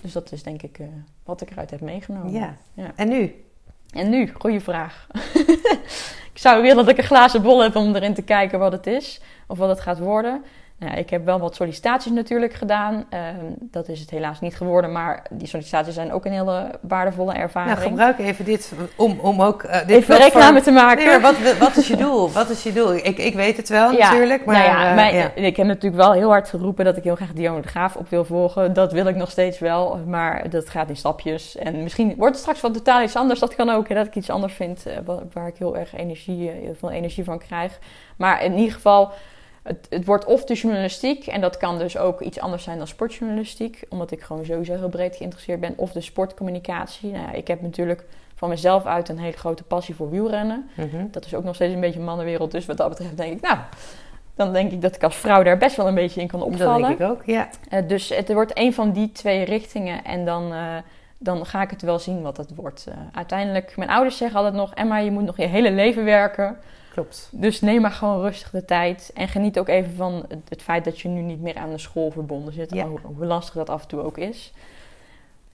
[0.00, 0.86] Dus dat is denk ik eh,
[1.24, 2.32] wat ik eruit heb meegenomen.
[2.32, 2.56] ja.
[2.74, 2.92] Ja.
[2.96, 3.44] En nu?
[3.90, 5.06] En nu, goede vraag.
[6.32, 8.86] ik zou willen dat ik een glazen bol heb om erin te kijken wat het
[8.86, 10.44] is of wat het gaat worden.
[10.78, 13.04] Nou, ik heb wel wat sollicitaties natuurlijk gedaan.
[13.10, 17.32] Ehm, dat is het helaas niet geworden, maar die sollicitaties zijn ook een hele waardevolle
[17.32, 17.74] ervaring.
[17.76, 19.62] Nou, gebruik even dit om, om ook...
[19.62, 21.04] eh, dit Even reclame te maken.
[21.06, 22.30] Nee, wat, wat is je doel?
[22.30, 22.94] Wat is je doel?
[22.94, 24.56] Ik, ik weet het wel Ja, natuurlijk, maar...
[24.56, 25.30] nou ja, eh, mijn- ja.
[25.34, 28.08] ik heb natuurlijk wel heel hard geroepen dat ik heel graag Dionne de Graaf op
[28.10, 28.72] wil volgen.
[28.72, 31.56] Dat wil ik nog steeds wel, maar dat gaat in stapjes.
[31.56, 33.40] En misschien wordt het straks wel totaal iets anders.
[33.40, 35.94] Dat kan ook, hè, dat ik iets anders vind eh, wa- waar ik heel erg
[35.96, 37.78] energie, heel veel energie van krijg.
[38.16, 39.10] Maar in ieder geval,
[39.66, 42.86] het, het wordt of de journalistiek, en dat kan dus ook iets anders zijn dan
[42.86, 47.10] sportjournalistiek, omdat ik gewoon sowieso heel breed geïnteresseerd ben, of de sportcommunicatie.
[47.10, 48.04] Nou ja, ik heb natuurlijk
[48.34, 50.70] van mezelf uit een hele grote passie voor wielrennen.
[50.76, 51.06] Mhm.
[51.10, 52.50] Dat is ook nog steeds een beetje een mannenwereld.
[52.50, 53.58] Dus wat dat betreft denk ik, nou,
[54.34, 56.48] dan denk ik dat ik als vrouw daar best wel een beetje in kan Dat
[56.48, 56.88] opvallen.
[56.88, 57.48] denk ik ook, ja.
[57.68, 60.76] Eh, dus het wordt een van die twee richtingen en dan, eh,
[61.18, 62.86] dan ga ik het wel zien wat het wordt.
[62.88, 66.56] Eh, uiteindelijk, mijn ouders zeggen altijd nog, Emma, je moet nog je hele leven werken.
[66.96, 67.28] Klopt.
[67.32, 69.10] Dus neem maar gewoon rustig de tijd.
[69.14, 71.78] En geniet ook even van het, het feit dat je nu niet meer aan de
[71.78, 72.74] school verbonden zit.
[72.74, 72.86] Ja.
[72.86, 74.52] Hoe, hoe lastig dat af en toe ook is.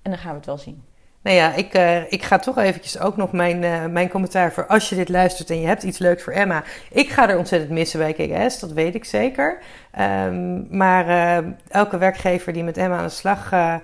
[0.02, 0.82] En dan gaan we het wel zien.
[1.22, 4.66] Nou ja, ik, eh, ik ga toch eventjes ook nog mijn, eh, mijn commentaar voor
[4.66, 6.64] als je dit luistert en je hebt iets leuks voor Emma.
[6.90, 9.58] Ik ga er ontzettend missen bij KKS, dat weet ik zeker.
[9.90, 13.74] Ehm, maar eh, elke werkgever die met Emma aan de slag eh,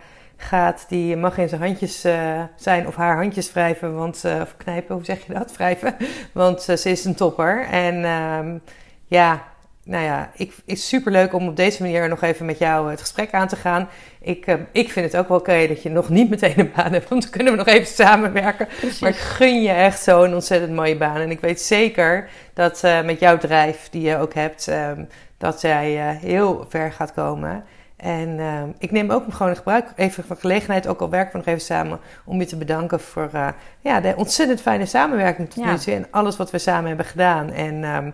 [0.41, 4.55] gaat, die mag in zijn handjes eh, zijn of haar handjes wrijven, want, eh, of
[4.57, 5.53] knijpen, hoe zeg je dat?
[5.57, 5.97] Wrijven,
[6.33, 7.67] want eh, ze is een topper.
[7.71, 8.59] En ehm,
[9.07, 9.43] ja,
[9.85, 12.91] nou ja, ik, het is super leuk om op deze manier nog even met jou
[12.91, 13.89] het gesprek aan te gaan.
[14.21, 16.93] Ik, eh, ik vind het ook wel oké dat je nog niet meteen een baan
[16.93, 18.69] hebt, want dan kunnen we nog even samenwerken.
[19.01, 21.17] Maar ik gun je echt zo'n ontzettend mooie baan.
[21.17, 25.05] En ik weet zeker dat met jouw drijf die je ook hebt, ehm,
[25.39, 27.65] dat eh, heel ver gaat komen.
[27.99, 31.47] En ehm, ik neem ook gewoon gebruik even van gelegenheid, ook al werken we nog
[31.47, 33.49] even samen, om je te bedanken voor eh,
[33.81, 35.71] ja, de ontzettend fijne samenwerking tot Ja.
[35.71, 37.53] nu toe en alles wat we samen hebben gedaan.
[37.53, 38.11] En ehm,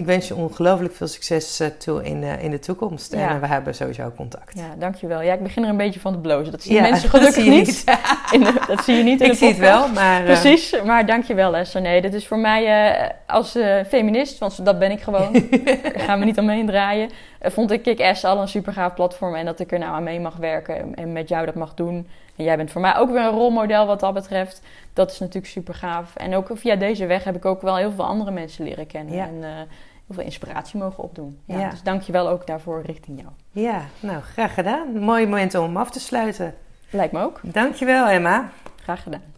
[0.00, 3.12] ik wens je ongelooflijk veel succes eh, toe in, eh, in de toekomst.
[3.12, 3.28] Ja.
[3.28, 4.58] En eh, we hebben sowieso contact.
[4.58, 5.22] Ja, dankjewel.
[5.22, 6.52] Ja, ik begin er een beetje van te blozen.
[6.52, 7.84] Dat zien Ja, mensen dat gelukkig niet.
[8.32, 10.22] In de- dat zie je niet in Ik de zie het wel, maar...
[10.22, 11.80] Precies, maar dankjewel Esther.
[11.80, 13.56] Nee, dit is voor mij als
[13.88, 15.32] feminist, want dat ben ik gewoon,
[15.82, 17.10] daar gaan we niet omheen draaien.
[17.42, 19.34] vond ik Kick-Ass al een super gaaf platform.
[19.34, 22.06] En dat ik er nou aan mee mag werken en met jou dat mag doen.
[22.36, 24.62] En jij bent voor mij ook weer een rolmodel wat dat betreft.
[24.92, 26.16] Dat is natuurlijk super gaaf.
[26.16, 29.18] En ook via deze weg heb ik ook wel heel veel andere mensen leren kennen.
[29.18, 29.48] En uh,
[30.10, 31.38] heel veel inspiratie mogen opdoen.
[31.44, 31.70] Ja, ja.
[31.70, 33.32] Dus dank je wel ook daarvoor richting jou.
[33.50, 34.98] Ja, nou graag gedaan.
[34.98, 36.54] Mooi moment om af te sluiten.
[36.90, 37.40] Lijkt me ook.
[37.42, 38.50] Dankjewel Emma.
[38.82, 39.29] Graag gedaan.